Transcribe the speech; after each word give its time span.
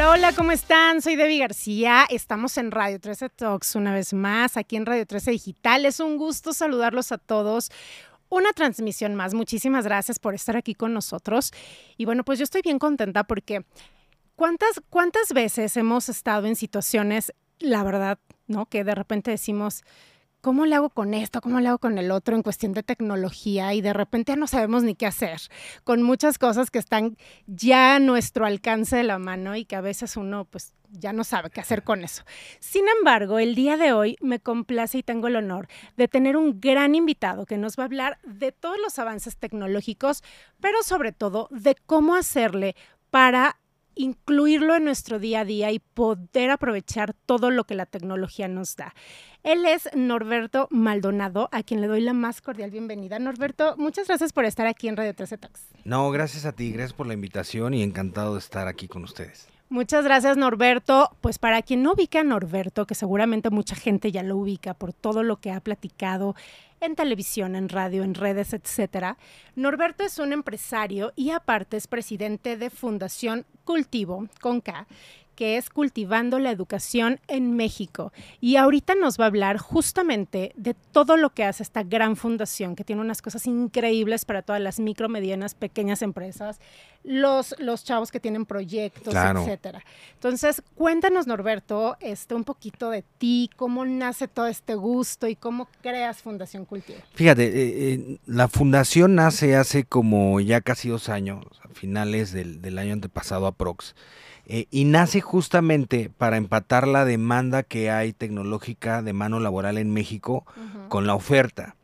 Hola, 0.00 0.12
hola, 0.12 0.32
¿cómo 0.32 0.50
están? 0.50 1.02
Soy 1.02 1.14
Debbie 1.14 1.40
García. 1.40 2.06
Estamos 2.08 2.56
en 2.56 2.70
Radio 2.70 2.98
13 2.98 3.28
Talks 3.28 3.74
una 3.74 3.92
vez 3.92 4.14
más, 4.14 4.56
aquí 4.56 4.76
en 4.76 4.86
Radio 4.86 5.04
13 5.04 5.32
Digital. 5.32 5.84
Es 5.84 6.00
un 6.00 6.16
gusto 6.16 6.54
saludarlos 6.54 7.12
a 7.12 7.18
todos. 7.18 7.70
Una 8.30 8.54
transmisión 8.54 9.14
más. 9.14 9.34
Muchísimas 9.34 9.84
gracias 9.84 10.18
por 10.18 10.34
estar 10.34 10.56
aquí 10.56 10.74
con 10.74 10.94
nosotros. 10.94 11.52
Y 11.98 12.06
bueno, 12.06 12.24
pues 12.24 12.38
yo 12.38 12.44
estoy 12.44 12.62
bien 12.62 12.78
contenta 12.78 13.24
porque 13.24 13.66
¿cuántas, 14.36 14.80
cuántas 14.88 15.34
veces 15.34 15.76
hemos 15.76 16.08
estado 16.08 16.46
en 16.46 16.56
situaciones, 16.56 17.34
la 17.58 17.84
verdad, 17.84 18.18
¿no? 18.46 18.64
Que 18.64 18.84
de 18.84 18.94
repente 18.94 19.30
decimos, 19.30 19.84
¿cómo 20.40 20.66
le 20.66 20.74
hago 20.74 20.90
con 20.90 21.14
esto? 21.14 21.40
¿Cómo 21.40 21.60
le 21.60 21.68
hago 21.68 21.78
con 21.78 21.98
el 21.98 22.10
otro 22.10 22.36
en 22.36 22.42
cuestión 22.42 22.72
de 22.72 22.82
tecnología? 22.82 23.74
Y 23.74 23.80
de 23.80 23.92
repente 23.92 24.32
ya 24.32 24.36
no 24.36 24.46
sabemos 24.46 24.82
ni 24.82 24.94
qué 24.94 25.06
hacer, 25.06 25.40
con 25.84 26.02
muchas 26.02 26.38
cosas 26.38 26.70
que 26.70 26.78
están 26.78 27.16
ya 27.46 27.96
a 27.96 27.98
nuestro 27.98 28.46
alcance 28.46 28.96
de 28.96 29.04
la 29.04 29.18
mano 29.18 29.56
y 29.56 29.64
que 29.64 29.76
a 29.76 29.80
veces 29.80 30.16
uno 30.16 30.44
pues 30.44 30.74
ya 30.92 31.12
no 31.12 31.24
sabe 31.24 31.50
qué 31.50 31.60
hacer 31.60 31.84
con 31.84 32.02
eso. 32.02 32.24
Sin 32.58 32.84
embargo, 32.98 33.38
el 33.38 33.54
día 33.54 33.76
de 33.76 33.92
hoy 33.92 34.16
me 34.20 34.40
complace 34.40 34.98
y 34.98 35.02
tengo 35.02 35.28
el 35.28 35.36
honor 35.36 35.68
de 35.96 36.08
tener 36.08 36.36
un 36.36 36.60
gran 36.60 36.94
invitado 36.94 37.46
que 37.46 37.58
nos 37.58 37.78
va 37.78 37.84
a 37.84 37.86
hablar 37.86 38.18
de 38.24 38.52
todos 38.52 38.78
los 38.82 38.98
avances 38.98 39.36
tecnológicos, 39.36 40.22
pero 40.60 40.82
sobre 40.82 41.12
todo 41.12 41.48
de 41.50 41.76
cómo 41.86 42.16
hacerle 42.16 42.74
para 43.10 43.60
incluirlo 43.94 44.74
en 44.76 44.84
nuestro 44.84 45.18
día 45.18 45.40
a 45.40 45.44
día 45.44 45.70
y 45.72 45.78
poder 45.78 46.50
aprovechar 46.50 47.14
todo 47.26 47.50
lo 47.50 47.64
que 47.64 47.74
la 47.74 47.86
tecnología 47.86 48.48
nos 48.48 48.76
da. 48.76 48.94
Él 49.42 49.64
es 49.66 49.88
Norberto 49.94 50.68
Maldonado, 50.70 51.48
a 51.52 51.62
quien 51.62 51.80
le 51.80 51.86
doy 51.86 52.00
la 52.00 52.12
más 52.12 52.40
cordial 52.40 52.70
bienvenida. 52.70 53.18
Norberto, 53.18 53.74
muchas 53.78 54.06
gracias 54.06 54.32
por 54.32 54.44
estar 54.44 54.66
aquí 54.66 54.88
en 54.88 54.96
Radio 54.96 55.14
13 55.14 55.38
Talks. 55.38 55.62
No, 55.84 56.10
gracias 56.10 56.44
a 56.44 56.52
ti, 56.52 56.72
gracias 56.72 56.92
por 56.92 57.06
la 57.06 57.14
invitación 57.14 57.74
y 57.74 57.82
encantado 57.82 58.34
de 58.34 58.40
estar 58.40 58.68
aquí 58.68 58.86
con 58.88 59.04
ustedes. 59.04 59.48
Muchas 59.70 60.04
gracias, 60.04 60.36
Norberto. 60.36 61.16
Pues 61.20 61.38
para 61.38 61.62
quien 61.62 61.84
no 61.84 61.92
ubica 61.92 62.20
a 62.20 62.24
Norberto, 62.24 62.86
que 62.86 62.96
seguramente 62.96 63.50
mucha 63.50 63.76
gente 63.76 64.10
ya 64.10 64.24
lo 64.24 64.36
ubica 64.36 64.74
por 64.74 64.92
todo 64.92 65.22
lo 65.22 65.36
que 65.36 65.52
ha 65.52 65.60
platicado 65.60 66.34
en 66.80 66.96
televisión, 66.96 67.54
en 67.56 67.68
radio, 67.68 68.02
en 68.02 68.14
redes, 68.14 68.52
etcétera. 68.52 69.18
Norberto 69.54 70.04
es 70.04 70.18
un 70.18 70.32
empresario 70.32 71.12
y 71.16 71.30
aparte 71.30 71.76
es 71.76 71.86
presidente 71.86 72.56
de 72.56 72.70
Fundación 72.70 73.46
Cultivo, 73.64 74.28
con 74.40 74.60
K, 74.60 74.86
que 75.40 75.56
es 75.56 75.70
Cultivando 75.70 76.38
la 76.38 76.50
Educación 76.50 77.18
en 77.26 77.56
México. 77.56 78.12
Y 78.42 78.56
ahorita 78.56 78.94
nos 78.94 79.18
va 79.18 79.24
a 79.24 79.28
hablar 79.28 79.56
justamente 79.56 80.52
de 80.54 80.74
todo 80.74 81.16
lo 81.16 81.30
que 81.30 81.44
hace 81.44 81.62
esta 81.62 81.82
gran 81.82 82.16
fundación, 82.16 82.76
que 82.76 82.84
tiene 82.84 83.00
unas 83.00 83.22
cosas 83.22 83.46
increíbles 83.46 84.26
para 84.26 84.42
todas 84.42 84.60
las 84.60 84.78
micro, 84.78 85.08
medianas, 85.08 85.54
pequeñas 85.54 86.02
empresas, 86.02 86.60
los, 87.04 87.54
los 87.58 87.84
chavos 87.84 88.10
que 88.10 88.20
tienen 88.20 88.44
proyectos, 88.44 89.14
etcétera. 89.14 89.82
Entonces, 90.12 90.62
cuéntanos, 90.74 91.26
Norberto, 91.26 91.96
este, 92.00 92.34
un 92.34 92.44
poquito 92.44 92.90
de 92.90 93.02
ti, 93.16 93.48
cómo 93.56 93.86
nace 93.86 94.28
todo 94.28 94.46
este 94.46 94.74
gusto 94.74 95.26
y 95.26 95.36
cómo 95.36 95.68
creas 95.80 96.20
Fundación 96.20 96.66
Cultivo. 96.66 96.98
Fíjate, 97.14 97.46
eh, 97.46 97.94
eh, 97.94 98.18
la 98.26 98.48
fundación 98.48 99.14
nace 99.14 99.56
hace 99.56 99.84
como 99.84 100.38
ya 100.40 100.60
casi 100.60 100.90
dos 100.90 101.08
años, 101.08 101.46
a 101.62 101.68
finales 101.68 102.30
del, 102.32 102.60
del 102.60 102.76
año 102.76 102.92
antepasado 102.92 103.46
aprox. 103.46 103.94
Eh, 104.52 104.66
y 104.72 104.84
nace 104.84 105.20
justamente 105.20 106.10
para 106.10 106.36
empatar 106.36 106.88
la 106.88 107.04
demanda 107.04 107.62
que 107.62 107.88
hay 107.88 108.12
tecnológica 108.12 109.00
de 109.00 109.12
mano 109.12 109.38
laboral 109.38 109.78
en 109.78 109.92
México 109.92 110.44
con 110.88 111.06
la 111.06 111.14
oferta. 111.14 111.76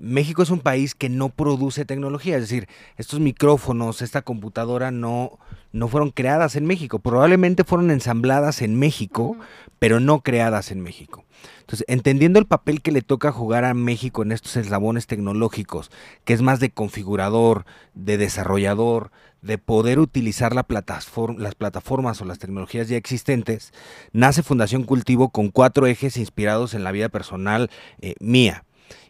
México 0.00 0.42
es 0.42 0.50
un 0.50 0.58
país 0.58 0.96
que 0.96 1.08
no 1.08 1.28
produce 1.28 1.84
tecnología, 1.84 2.34
es 2.34 2.42
decir, 2.42 2.66
estos 2.96 3.20
micrófonos, 3.20 4.02
esta 4.02 4.22
computadora 4.22 4.90
no, 4.90 5.38
no 5.72 5.88
fueron 5.88 6.10
creadas 6.10 6.56
en 6.56 6.66
México, 6.66 6.98
probablemente 6.98 7.64
fueron 7.64 7.90
ensambladas 7.90 8.62
en 8.62 8.78
México, 8.78 9.36
pero 9.78 10.00
no 10.00 10.20
creadas 10.20 10.70
en 10.70 10.80
México. 10.80 11.24
Entonces, 11.60 11.84
entendiendo 11.88 12.38
el 12.38 12.46
papel 12.46 12.82
que 12.82 12.92
le 12.92 13.02
toca 13.02 13.32
jugar 13.32 13.64
a 13.64 13.74
México 13.74 14.22
en 14.22 14.32
estos 14.32 14.56
eslabones 14.56 15.06
tecnológicos, 15.06 15.90
que 16.24 16.32
es 16.32 16.42
más 16.42 16.60
de 16.60 16.70
configurador, 16.70 17.64
de 17.94 18.18
desarrollador, 18.18 19.10
de 19.42 19.56
poder 19.56 19.98
utilizar 19.98 20.54
la 20.54 20.64
plataforma, 20.64 21.40
las 21.40 21.54
plataformas 21.54 22.20
o 22.20 22.24
las 22.24 22.38
tecnologías 22.38 22.88
ya 22.88 22.96
existentes, 22.96 23.72
nace 24.12 24.42
Fundación 24.42 24.84
Cultivo 24.84 25.30
con 25.30 25.50
cuatro 25.50 25.86
ejes 25.86 26.16
inspirados 26.16 26.74
en 26.74 26.84
la 26.84 26.92
vida 26.92 27.08
personal 27.08 27.70
eh, 28.00 28.14
mía. 28.20 28.64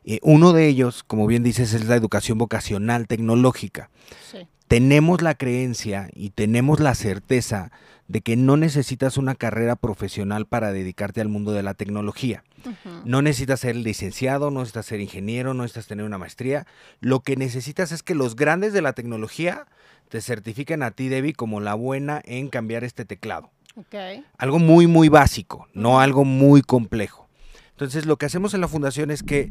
Eh, 0.04 0.18
uno 0.22 0.52
de 0.52 0.68
ellos, 0.68 1.02
como 1.02 1.26
bien 1.26 1.42
dices, 1.42 1.72
es 1.72 1.86
la 1.86 1.96
educación 1.96 2.38
vocacional 2.38 3.06
tecnológica. 3.06 3.90
Tenemos 4.70 5.20
la 5.20 5.34
creencia 5.34 6.08
y 6.14 6.30
tenemos 6.30 6.78
la 6.78 6.94
certeza 6.94 7.72
de 8.06 8.20
que 8.20 8.36
no 8.36 8.56
necesitas 8.56 9.16
una 9.16 9.34
carrera 9.34 9.74
profesional 9.74 10.46
para 10.46 10.70
dedicarte 10.70 11.20
al 11.20 11.28
mundo 11.28 11.50
de 11.50 11.64
la 11.64 11.74
tecnología. 11.74 12.44
No 13.04 13.20
necesitas 13.20 13.58
ser 13.58 13.74
licenciado, 13.74 14.52
no 14.52 14.60
necesitas 14.60 14.86
ser 14.86 15.00
ingeniero, 15.00 15.54
no 15.54 15.64
necesitas 15.64 15.88
tener 15.88 16.06
una 16.06 16.18
maestría. 16.18 16.68
Lo 17.00 17.18
que 17.18 17.34
necesitas 17.34 17.90
es 17.90 18.04
que 18.04 18.14
los 18.14 18.36
grandes 18.36 18.72
de 18.72 18.80
la 18.80 18.92
tecnología 18.92 19.66
te 20.08 20.20
certifiquen 20.20 20.84
a 20.84 20.92
ti, 20.92 21.08
Debbie, 21.08 21.32
como 21.32 21.58
la 21.58 21.74
buena 21.74 22.22
en 22.24 22.46
cambiar 22.46 22.84
este 22.84 23.04
teclado. 23.04 23.50
Algo 24.38 24.60
muy, 24.60 24.86
muy 24.86 25.08
básico, 25.08 25.66
no 25.74 25.98
algo 25.98 26.24
muy 26.24 26.62
complejo. 26.62 27.28
Entonces, 27.72 28.06
lo 28.06 28.18
que 28.18 28.26
hacemos 28.26 28.54
en 28.54 28.60
la 28.60 28.68
fundación 28.68 29.10
es 29.10 29.24
que 29.24 29.50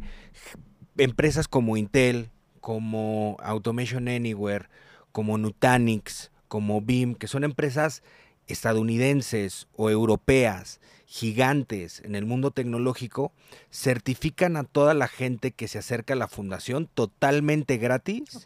empresas 0.98 1.50
como 1.50 1.76
Intel, 1.76 2.30
como 2.62 3.36
Automation 3.42 4.08
Anywhere, 4.08 4.70
como 5.12 5.38
Nutanix, 5.38 6.32
como 6.48 6.82
BIM, 6.82 7.16
que 7.16 7.28
son 7.28 7.44
empresas 7.44 8.04
estadounidenses 8.48 9.68
o 9.76 9.90
europeas, 9.90 10.80
gigantes 11.06 12.02
en 12.04 12.16
el 12.16 12.26
mundo 12.26 12.52
tecnológico, 12.52 13.32
certifican 13.72 14.58
a 14.58 14.64
toda 14.64 14.94
la 14.94 15.08
gente 15.08 15.52
que 15.52 15.68
se 15.68 15.80
acerca 15.80 16.14
a 16.14 16.18
la 16.18 16.28
fundación 16.28 16.88
totalmente 16.94 17.78
gratis 17.78 18.46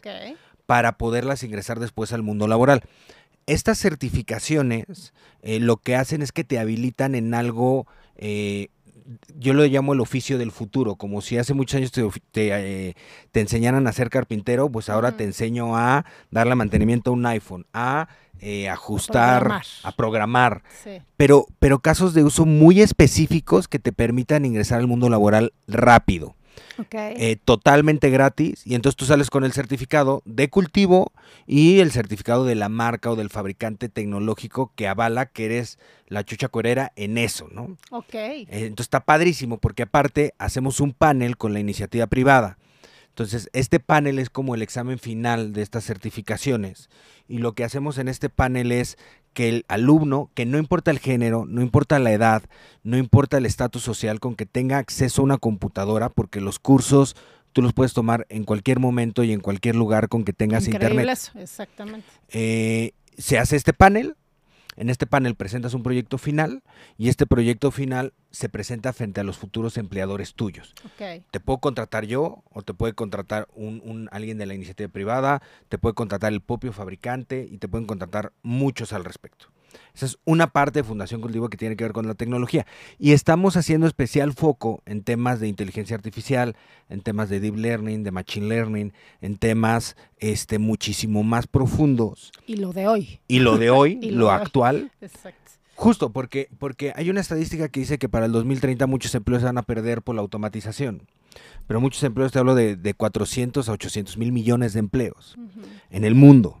para 0.66 0.96
poderlas 0.96 1.42
ingresar 1.42 1.80
después 1.80 2.12
al 2.12 2.22
mundo 2.22 2.48
laboral. 2.48 2.82
Estas 3.46 3.78
certificaciones 3.78 5.12
eh, 5.42 5.60
lo 5.60 5.76
que 5.76 5.96
hacen 5.96 6.22
es 6.22 6.32
que 6.32 6.44
te 6.44 6.58
habilitan 6.58 7.14
en 7.14 7.34
algo, 7.34 7.86
eh, 8.16 8.68
yo 9.36 9.52
lo 9.54 9.64
llamo 9.64 9.92
el 9.92 10.00
oficio 10.00 10.38
del 10.38 10.50
futuro, 10.50 10.96
como 10.96 11.20
si 11.20 11.38
hace 11.38 11.54
muchos 11.54 11.78
años 11.78 11.92
te, 11.92 12.08
te, 12.30 12.48
eh, 12.88 12.94
enseñaran 13.34 13.86
a 13.86 13.92
ser 13.92 14.10
carpintero, 14.10 14.70
pues 14.70 14.88
ahora 14.88 15.16
te 15.16 15.24
enseño 15.24 15.76
a 15.76 16.04
darle 16.30 16.54
mantenimiento 16.54 17.10
a 17.10 17.14
un 17.14 17.26
iPhone, 17.26 17.66
a 17.72 18.08
ajustar, 18.70 19.62
a 19.82 19.92
programar, 19.92 20.62
pero, 21.16 21.46
pero 21.58 21.78
casos 21.78 22.12
de 22.12 22.24
uso 22.24 22.44
muy 22.44 22.82
específicos 22.82 23.68
que 23.68 23.78
te 23.78 23.92
permitan 23.92 24.44
ingresar 24.44 24.80
al 24.80 24.86
mundo 24.86 25.08
laboral 25.08 25.54
rápido. 25.66 26.34
Eh, 26.92 27.36
totalmente 27.44 28.10
gratis 28.10 28.66
y 28.66 28.74
entonces 28.74 28.96
tú 28.96 29.04
sales 29.04 29.30
con 29.30 29.44
el 29.44 29.52
certificado 29.52 30.22
de 30.24 30.48
cultivo 30.48 31.12
y 31.46 31.80
el 31.80 31.92
certificado 31.92 32.44
de 32.44 32.54
la 32.54 32.68
marca 32.68 33.10
o 33.10 33.16
del 33.16 33.30
fabricante 33.30 33.88
tecnológico 33.88 34.72
que 34.74 34.88
avala 34.88 35.26
que 35.26 35.44
eres 35.46 35.78
la 36.08 36.24
chucha 36.24 36.48
cuerera 36.48 36.92
en 36.96 37.18
eso, 37.18 37.48
¿no? 37.50 37.76
Ok. 37.90 38.14
Eh, 38.14 38.46
entonces 38.50 38.86
está 38.86 39.04
padrísimo 39.04 39.58
porque 39.58 39.84
aparte 39.84 40.34
hacemos 40.38 40.80
un 40.80 40.92
panel 40.92 41.36
con 41.36 41.52
la 41.52 41.60
iniciativa 41.60 42.06
privada. 42.06 42.58
Entonces, 43.14 43.48
este 43.52 43.78
panel 43.78 44.18
es 44.18 44.28
como 44.28 44.56
el 44.56 44.62
examen 44.62 44.98
final 44.98 45.52
de 45.52 45.62
estas 45.62 45.84
certificaciones. 45.84 46.90
Y 47.28 47.38
lo 47.38 47.52
que 47.52 47.62
hacemos 47.62 47.98
en 47.98 48.08
este 48.08 48.28
panel 48.28 48.72
es 48.72 48.98
que 49.34 49.48
el 49.50 49.64
alumno, 49.68 50.30
que 50.34 50.46
no 50.46 50.58
importa 50.58 50.90
el 50.90 50.98
género, 50.98 51.44
no 51.46 51.60
importa 51.60 51.98
la 51.98 52.12
edad, 52.12 52.42
no 52.82 52.96
importa 52.96 53.36
el 53.36 53.46
estatus 53.46 53.82
social, 53.82 54.20
con 54.20 54.34
que 54.36 54.46
tenga 54.46 54.78
acceso 54.78 55.20
a 55.20 55.24
una 55.24 55.38
computadora, 55.38 56.08
porque 56.08 56.40
los 56.40 56.58
cursos 56.58 57.16
tú 57.52 57.62
los 57.62 57.72
puedes 57.72 57.92
tomar 57.92 58.26
en 58.30 58.44
cualquier 58.44 58.80
momento 58.80 59.22
y 59.22 59.32
en 59.32 59.40
cualquier 59.40 59.76
lugar 59.76 60.08
con 60.08 60.24
que 60.24 60.32
tengas 60.32 60.66
internet. 60.66 61.08
Eso, 61.08 61.38
exactamente. 61.38 62.06
Eh, 62.30 62.92
se 63.16 63.38
hace 63.38 63.56
este 63.56 63.72
panel, 63.72 64.16
en 64.76 64.90
este 64.90 65.06
panel 65.06 65.34
presentas 65.34 65.74
un 65.74 65.82
proyecto 65.82 66.18
final 66.18 66.62
y 66.98 67.08
este 67.08 67.26
proyecto 67.26 67.70
final 67.70 68.12
se 68.30 68.48
presenta 68.48 68.92
frente 68.92 69.20
a 69.20 69.24
los 69.24 69.38
futuros 69.38 69.76
empleadores 69.76 70.34
tuyos. 70.34 70.74
Te 71.30 71.40
puedo 71.40 71.58
contratar 71.58 72.04
yo 72.04 72.42
o 72.50 72.62
te 72.62 72.74
puede 72.74 72.94
contratar 72.94 73.48
un, 73.54 74.08
alguien 74.10 74.38
de 74.38 74.46
la 74.46 74.54
iniciativa 74.54 74.88
privada, 74.88 75.42
te 75.68 75.78
puede 75.78 75.94
contratar 75.94 76.32
el 76.32 76.40
propio 76.40 76.72
fabricante 76.72 77.46
y 77.50 77.58
te 77.58 77.68
pueden 77.68 77.86
contratar 77.86 78.32
muchos 78.42 78.92
al 78.92 79.04
respecto. 79.04 79.53
Esa 79.94 80.06
es 80.06 80.18
una 80.24 80.48
parte 80.48 80.80
de 80.80 80.84
Fundación 80.84 81.20
Cultivo 81.20 81.48
que 81.48 81.56
tiene 81.56 81.76
que 81.76 81.84
ver 81.84 81.92
con 81.92 82.06
la 82.06 82.14
tecnología. 82.14 82.66
Y 82.98 83.12
estamos 83.12 83.56
haciendo 83.56 83.86
especial 83.86 84.32
foco 84.32 84.82
en 84.86 85.02
temas 85.02 85.40
de 85.40 85.48
inteligencia 85.48 85.96
artificial, 85.96 86.56
en 86.88 87.00
temas 87.00 87.28
de 87.28 87.40
deep 87.40 87.56
learning, 87.56 88.02
de 88.02 88.10
machine 88.10 88.48
learning, 88.48 88.92
en 89.20 89.36
temas 89.36 89.96
este, 90.18 90.58
muchísimo 90.58 91.22
más 91.22 91.46
profundos. 91.46 92.32
Y 92.46 92.56
lo 92.56 92.72
de 92.72 92.88
hoy. 92.88 93.20
Y 93.28 93.40
lo 93.40 93.58
de 93.58 93.70
hoy, 93.70 94.00
lo, 94.10 94.30
actual. 94.30 94.90
Exacto. 95.00 95.52
Justo, 95.76 96.10
porque, 96.10 96.48
porque 96.58 96.92
hay 96.94 97.10
una 97.10 97.20
estadística 97.20 97.68
que 97.68 97.80
dice 97.80 97.98
que 97.98 98.08
para 98.08 98.26
el 98.26 98.32
2030 98.32 98.86
muchos 98.86 99.14
empleos 99.14 99.42
se 99.42 99.46
van 99.46 99.58
a 99.58 99.62
perder 99.62 100.02
por 100.02 100.14
la 100.14 100.22
automatización. 100.22 101.02
Pero 101.66 101.80
muchos 101.80 102.02
empleos, 102.02 102.30
te 102.32 102.38
hablo 102.38 102.54
de, 102.54 102.76
de 102.76 102.94
400 102.94 103.68
a 103.68 103.72
800 103.72 104.16
mil 104.18 104.32
millones 104.32 104.72
de 104.72 104.80
empleos 104.80 105.36
en 105.90 106.04
el 106.04 106.14
mundo. 106.14 106.60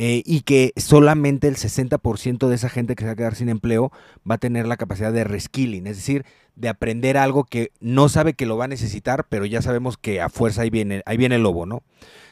Eh, 0.00 0.22
y 0.24 0.42
que 0.42 0.72
solamente 0.76 1.48
el 1.48 1.56
60% 1.56 2.46
de 2.46 2.54
esa 2.54 2.68
gente 2.68 2.94
que 2.94 3.02
se 3.02 3.06
va 3.06 3.12
a 3.12 3.16
quedar 3.16 3.34
sin 3.34 3.48
empleo 3.48 3.90
va 4.28 4.36
a 4.36 4.38
tener 4.38 4.64
la 4.64 4.76
capacidad 4.76 5.12
de 5.12 5.24
reskilling, 5.24 5.88
es 5.88 5.96
decir, 5.96 6.24
de 6.54 6.68
aprender 6.68 7.16
algo 7.16 7.42
que 7.42 7.72
no 7.80 8.08
sabe 8.08 8.34
que 8.34 8.46
lo 8.46 8.56
va 8.56 8.66
a 8.66 8.68
necesitar, 8.68 9.26
pero 9.28 9.44
ya 9.44 9.60
sabemos 9.60 9.96
que 9.96 10.20
a 10.20 10.28
fuerza 10.28 10.62
ahí 10.62 10.70
viene, 10.70 11.02
ahí 11.04 11.16
viene 11.16 11.34
el 11.34 11.42
lobo, 11.42 11.66
¿no? 11.66 11.82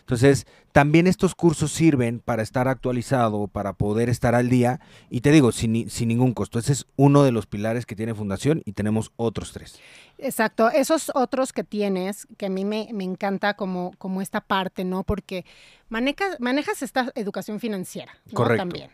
Entonces, 0.07 0.47
también 0.71 1.09
estos 1.09 1.35
cursos 1.35 1.73
sirven 1.73 2.21
para 2.21 2.45
estar 2.45 2.69
actualizado, 2.69 3.49
para 3.49 3.73
poder 3.73 4.09
estar 4.09 4.37
al 4.37 4.49
día, 4.49 4.79
y 5.11 5.21
te 5.21 5.33
digo, 5.33 5.51
sin, 5.51 5.91
sin 5.91 6.07
ningún 6.07 6.33
costo. 6.33 6.61
Ese 6.61 6.75
es 6.75 6.87
uno 6.95 7.25
de 7.25 7.33
los 7.33 7.47
pilares 7.47 7.87
que 7.87 7.97
tiene 7.97 8.15
Fundación 8.15 8.63
y 8.65 8.73
tenemos 8.73 9.11
otros 9.17 9.53
tres. 9.53 9.81
Exacto, 10.19 10.71
esos 10.71 11.11
otros 11.15 11.53
que 11.53 11.65
tienes, 11.65 12.27
que 12.39 12.47
a 12.47 12.49
mí 12.49 12.65
me, 12.65 12.89
encanta 13.05 13.55
como, 13.55 13.93
como 13.99 14.23
esta 14.23 14.41
parte, 14.41 14.85
¿no? 14.85 15.03
Porque 15.03 15.45
manejas, 15.89 16.41
manejas 16.41 16.83
esta 16.83 17.11
educación 17.15 17.61
financiera, 17.61 18.13
¿no? 18.27 18.35
Correcto, 18.35 18.63
También. 18.63 18.91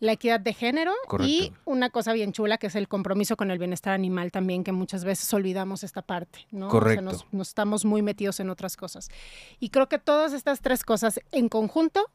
La 0.00 0.12
equidad 0.12 0.40
de 0.40 0.52
género 0.52 0.92
y 1.24 1.52
una 1.64 1.90
cosa 1.90 2.12
bien 2.12 2.32
chula 2.32 2.58
que 2.58 2.66
es 2.66 2.74
el 2.74 2.88
compromiso 2.88 3.36
con 3.36 3.52
el 3.52 3.58
bienestar 3.58 3.94
animal 3.94 4.32
también, 4.32 4.64
que 4.64 4.72
muchas 4.72 5.04
veces 5.04 5.32
olvidamos 5.32 5.84
esta 5.84 6.02
parte, 6.02 6.46
¿no? 6.50 6.68
Correcto. 6.68 7.02
nos, 7.02 7.26
nos 7.32 7.48
estamos 7.48 7.84
muy 7.84 8.02
metidos 8.02 8.40
en 8.40 8.50
otras 8.50 8.76
cosas. 8.76 9.10
Y 9.60 9.70
creo 9.70 9.88
que 9.88 9.98
todas 9.98 10.32
estas 10.32 10.49
tres 10.58 10.82
cosas 10.82 11.20
en 11.30 11.48
conjunto 11.48 12.10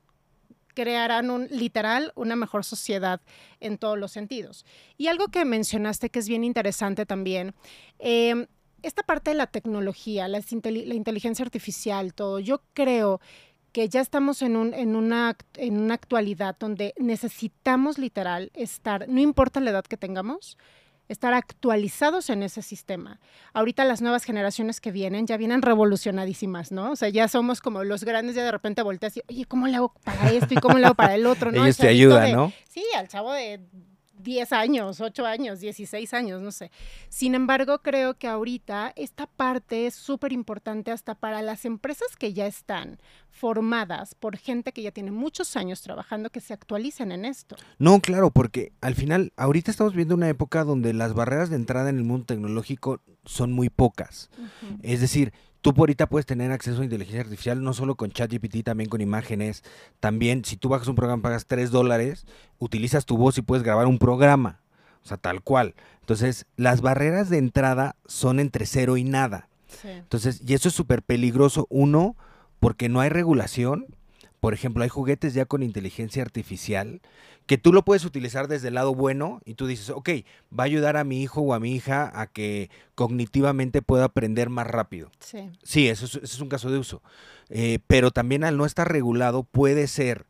crearán 0.76 1.32
un 1.32 1.48
literal 1.50 2.12
una 2.16 2.36
mejor 2.36 2.66
sociedad 2.66 3.22
en 3.62 3.78
todos 3.78 3.98
los 3.98 4.12
sentidos. 4.12 4.66
Y 4.98 5.08
algo 5.08 5.30
que 5.30 5.46
mencionaste 5.46 6.10
que 6.10 6.20
es 6.20 6.28
bien 6.28 6.44
interesante 6.44 7.06
también, 7.06 7.56
em, 7.98 8.46
esta 8.84 9.02
parte 9.02 9.32
de 9.32 9.38
la 9.38 9.48
tecnología, 9.48 10.28
la, 10.28 10.42
inteligencia 10.94 11.44
artificial, 11.44 12.14
todo, 12.14 12.40
yo 12.40 12.62
creo 12.74 13.20
que 13.72 13.90
ya 13.90 14.00
estamos 14.00 14.42
en, 14.44 14.56
un, 14.56 14.74
en, 14.76 14.96
una, 14.96 15.36
en 15.56 15.78
una 15.80 15.96
actualidad 15.96 16.56
donde 16.60 16.94
necesitamos 16.98 17.98
literal 17.98 18.52
estar, 18.54 19.10
no 19.10 19.20
importa 19.22 19.60
la 19.60 19.72
edad 19.72 19.86
que 19.86 19.98
tengamos, 19.98 20.58
estar 21.08 21.34
actualizados 21.34 22.30
en 22.30 22.44
ese 22.44 22.62
sistema. 22.62 23.20
Ahorita 23.54 23.86
las 23.86 24.02
nuevas 24.02 24.24
generaciones 24.24 24.82
que 24.82 24.92
vienen 24.92 25.28
ya 25.28 25.38
vienen 25.38 25.62
revolucionadísimas, 25.62 26.72
¿no? 26.72 26.92
O 26.92 26.96
sea, 26.96 27.10
ya 27.10 27.28
somos 27.28 27.62
como 27.62 27.84
los 27.84 28.04
grandes, 28.04 28.36
ya 28.36 28.44
de 28.44 28.52
repente 28.52 28.82
volteas 28.82 29.18
y, 29.18 29.22
oye, 29.30 29.46
¿cómo 29.46 29.68
le 29.68 29.76
hago 29.76 29.94
para 30.04 30.32
esto 30.32 30.54
y 30.54 30.58
cómo 30.58 30.78
le 30.78 30.86
hago 30.86 30.96
para 30.96 31.16
el 31.16 31.26
otro? 31.26 31.52
¿no? 31.52 31.62
Ellos 31.64 31.78
te 31.78 31.88
ayudan, 31.88 32.32
¿no? 32.32 32.54
Sí, 32.70 32.84
al 32.96 33.08
chavo 33.08 33.34
de 33.34 33.62
10 34.20 34.52
años, 34.54 35.02
8 35.02 35.26
años, 35.26 35.60
16 35.60 36.14
años, 36.14 36.42
no 36.42 36.52
sé. 36.52 36.72
Sin 37.10 37.36
embargo, 37.36 37.80
creo 37.80 38.16
que 38.16 38.28
ahorita 38.28 38.94
esta 38.96 39.28
parte 39.28 39.88
es 39.88 39.96
súper 39.96 40.32
importante 40.32 40.92
hasta 40.92 41.16
para 41.16 41.42
las 41.42 41.66
empresas 41.66 42.16
que 42.18 42.34
ya 42.34 42.48
están 42.48 43.00
formadas 43.30 44.16
por 44.16 44.38
gente 44.38 44.72
que 44.72 44.82
ya 44.82 44.92
tiene 44.92 45.12
muchos 45.12 45.56
años 45.58 45.82
trabajando, 45.82 46.30
que 46.30 46.40
se 46.40 46.54
actualicen 46.54 47.12
en 47.12 47.26
esto. 47.26 47.56
No, 47.78 48.00
claro, 48.00 48.32
porque 48.32 48.72
al 48.82 48.96
final, 48.96 49.34
ahorita 49.36 49.72
estamos 49.72 49.94
viendo 49.94 50.16
una 50.16 50.30
época 50.30 50.64
donde 50.64 50.94
las 50.94 51.14
barreras 51.14 51.50
de 51.50 51.58
entrada 51.58 51.90
en 51.90 51.98
el 51.98 52.04
mundo 52.04 52.26
tecnológico 52.28 53.02
son 53.26 53.52
muy 53.52 53.70
pocas. 53.70 54.30
Es 54.82 55.02
decir, 55.02 55.34
Tú 55.66 55.74
por 55.74 55.90
ahorita 55.90 56.08
puedes 56.08 56.28
tener 56.28 56.52
acceso 56.52 56.82
a 56.82 56.84
inteligencia 56.84 57.22
artificial 57.22 57.64
no 57.64 57.74
solo 57.74 57.96
con 57.96 58.12
ChatGPT, 58.12 58.64
también 58.64 58.88
con 58.88 59.02
imágenes. 59.02 59.64
También, 60.00 60.46
si 60.46 60.58
tú 60.58 60.70
bajas 60.70 60.88
un 60.88 60.94
programa, 60.94 61.24
pagas 61.24 61.48
3 61.48 61.72
dólares, 61.72 62.28
utilizas 62.60 63.08
tu 63.08 63.18
voz 63.18 63.40
y 63.40 63.42
puedes 63.42 63.64
grabar 63.64 63.88
un 63.88 63.98
programa. 63.98 64.60
O 65.04 65.08
sea, 65.08 65.18
tal 65.18 65.42
cual. 65.42 65.74
Entonces, 66.02 66.46
las 66.56 66.82
barreras 66.82 67.32
de 67.32 67.40
entrada 67.40 67.96
son 68.06 68.40
entre 68.40 68.68
cero 68.68 68.96
y 68.96 69.06
nada. 69.06 69.50
Entonces, 69.84 70.40
y 70.46 70.54
eso 70.54 70.70
es 70.70 70.76
súper 70.76 71.02
peligroso. 71.02 71.66
Uno, 71.72 72.16
porque 72.60 72.88
no 72.88 73.00
hay 73.00 73.10
regulación. 73.10 73.88
Por 74.40 74.54
ejemplo, 74.54 74.84
hay 74.84 74.90
juguetes 74.90 75.34
ya 75.34 75.46
con 75.46 75.64
inteligencia 75.64 76.22
artificial 76.22 77.02
que 77.46 77.58
tú 77.58 77.72
lo 77.72 77.86
puedes 77.86 78.06
utilizar 78.06 78.48
desde 78.48 78.70
el 78.70 78.74
lado 78.74 78.96
bueno 78.96 79.42
y 79.46 79.54
tú 79.54 79.68
dices, 79.68 79.90
ok, 79.90 80.10
va 80.58 80.64
a 80.64 80.66
ayudar 80.66 80.98
a 80.98 81.04
mi 81.04 81.22
hijo 81.22 81.42
o 81.42 81.54
a 81.54 81.60
mi 81.60 81.76
hija 81.76 82.12
a 82.20 82.28
que 82.28 82.70
cognitivamente 82.96 83.82
pueda 83.82 84.06
aprender 84.06 84.50
más 84.50 84.68
rápido. 84.68 85.12
Sí, 85.20 85.50
sí 85.64 85.88
eso, 85.88 86.06
es, 86.06 86.40
un 86.40 86.50
caso 86.50 86.72
de 86.72 86.80
uso. 86.80 87.02
Eh, 87.50 87.80
pero 87.88 88.12
también 88.12 88.44
al 88.44 88.58
no 88.58 88.66
estar 88.66 88.92
regulado 88.92 89.44
puede 89.44 89.88
ser 89.88 90.26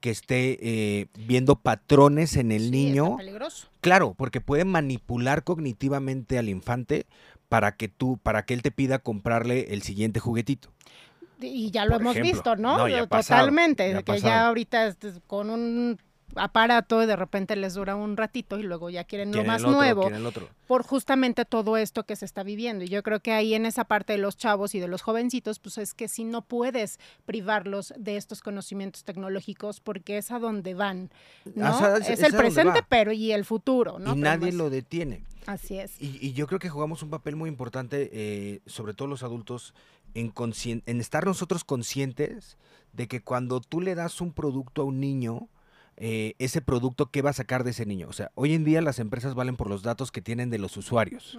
que 0.00 0.10
esté 0.10 0.58
eh, 0.60 1.06
viendo 1.26 1.56
patrones 1.56 2.36
en 2.36 2.52
el 2.52 2.64
sí, 2.64 2.70
niño. 2.70 3.16
peligroso. 3.16 3.68
Claro, 3.80 4.14
porque 4.14 4.40
puede 4.40 4.64
manipular 4.64 5.44
cognitivamente 5.44 6.38
al 6.38 6.48
infante 6.48 7.06
para 7.48 7.76
que 7.76 7.88
tú, 7.88 8.18
para 8.18 8.44
que 8.44 8.54
él 8.54 8.62
te 8.62 8.72
pida 8.72 8.98
comprarle 8.98 9.72
el 9.72 9.82
siguiente 9.82 10.18
juguetito. 10.18 10.70
Y 11.40 11.70
ya 11.70 11.84
lo 11.84 11.96
hemos 11.96 12.16
visto, 12.16 12.56
¿no? 12.56 12.88
no 12.88 13.08
Totalmente, 13.08 14.02
que 14.04 14.20
ya 14.20 14.46
ahorita 14.46 14.96
con 15.26 15.50
un 15.50 15.98
aparato 16.36 17.02
y 17.02 17.06
de 17.06 17.16
repente 17.16 17.56
les 17.56 17.74
dura 17.74 17.96
un 17.96 18.16
ratito 18.16 18.58
y 18.58 18.62
luego 18.62 18.90
ya 18.90 19.04
quieren 19.04 19.32
lo 19.32 19.44
más 19.44 19.62
nuevo 19.62 20.10
por 20.66 20.82
justamente 20.82 21.44
todo 21.44 21.76
esto 21.76 22.04
que 22.04 22.16
se 22.16 22.24
está 22.24 22.42
viviendo. 22.42 22.84
Y 22.84 22.88
yo 22.88 23.02
creo 23.02 23.20
que 23.20 23.32
ahí 23.32 23.54
en 23.54 23.66
esa 23.66 23.84
parte 23.84 24.12
de 24.14 24.18
los 24.18 24.36
chavos 24.36 24.74
y 24.74 24.80
de 24.80 24.88
los 24.88 25.02
jovencitos, 25.02 25.58
pues 25.58 25.78
es 25.78 25.94
que 25.94 26.08
si 26.08 26.24
no 26.24 26.42
puedes 26.42 26.98
privarlos 27.24 27.94
de 27.96 28.16
estos 28.16 28.42
conocimientos 28.42 29.04
tecnológicos 29.04 29.80
porque 29.80 30.18
es 30.18 30.30
a 30.30 30.38
donde 30.38 30.74
van, 30.74 31.10
¿no? 31.54 31.96
es, 31.96 32.20
el 32.20 32.34
presente, 32.34 32.84
pero 32.88 33.12
y 33.12 33.32
el 33.32 33.44
futuro, 33.44 33.98
¿no? 33.98 34.14
Y 34.14 34.18
nadie 34.18 34.52
lo 34.52 34.70
detiene. 34.70 35.24
Así 35.46 35.78
es. 35.78 35.92
Y, 36.00 36.32
yo 36.32 36.46
creo 36.48 36.58
que 36.58 36.68
jugamos 36.68 37.02
un 37.02 37.10
papel 37.10 37.36
muy 37.36 37.48
importante, 37.48 38.10
eh, 38.12 38.60
sobre 38.66 38.94
todo 38.94 39.06
los 39.06 39.22
adultos, 39.22 39.74
en, 40.14 40.32
en 40.86 41.00
estar 41.00 41.24
nosotros 41.24 41.62
conscientes 41.62 42.56
de 42.92 43.06
que 43.06 43.20
cuando 43.22 43.60
tú 43.60 43.80
le 43.80 43.94
das 43.94 44.20
un 44.20 44.32
producto 44.32 44.82
a 44.82 44.84
un 44.84 44.98
niño, 44.98 45.48
eh, 45.98 46.34
ese 46.38 46.60
producto 46.60 47.10
que 47.10 47.22
va 47.22 47.30
a 47.30 47.34
sacar 47.34 47.64
de 47.64 47.70
ese 47.70 47.86
niño. 47.86 48.06
O 48.08 48.12
sea, 48.12 48.30
hoy 48.34 48.52
en 48.52 48.64
día 48.64 48.82
las 48.82 48.98
empresas 48.98 49.34
valen 49.34 49.56
por 49.56 49.70
los 49.70 49.82
datos 49.82 50.12
que 50.12 50.20
tienen 50.20 50.50
de 50.50 50.58
los 50.58 50.76
usuarios. 50.76 51.38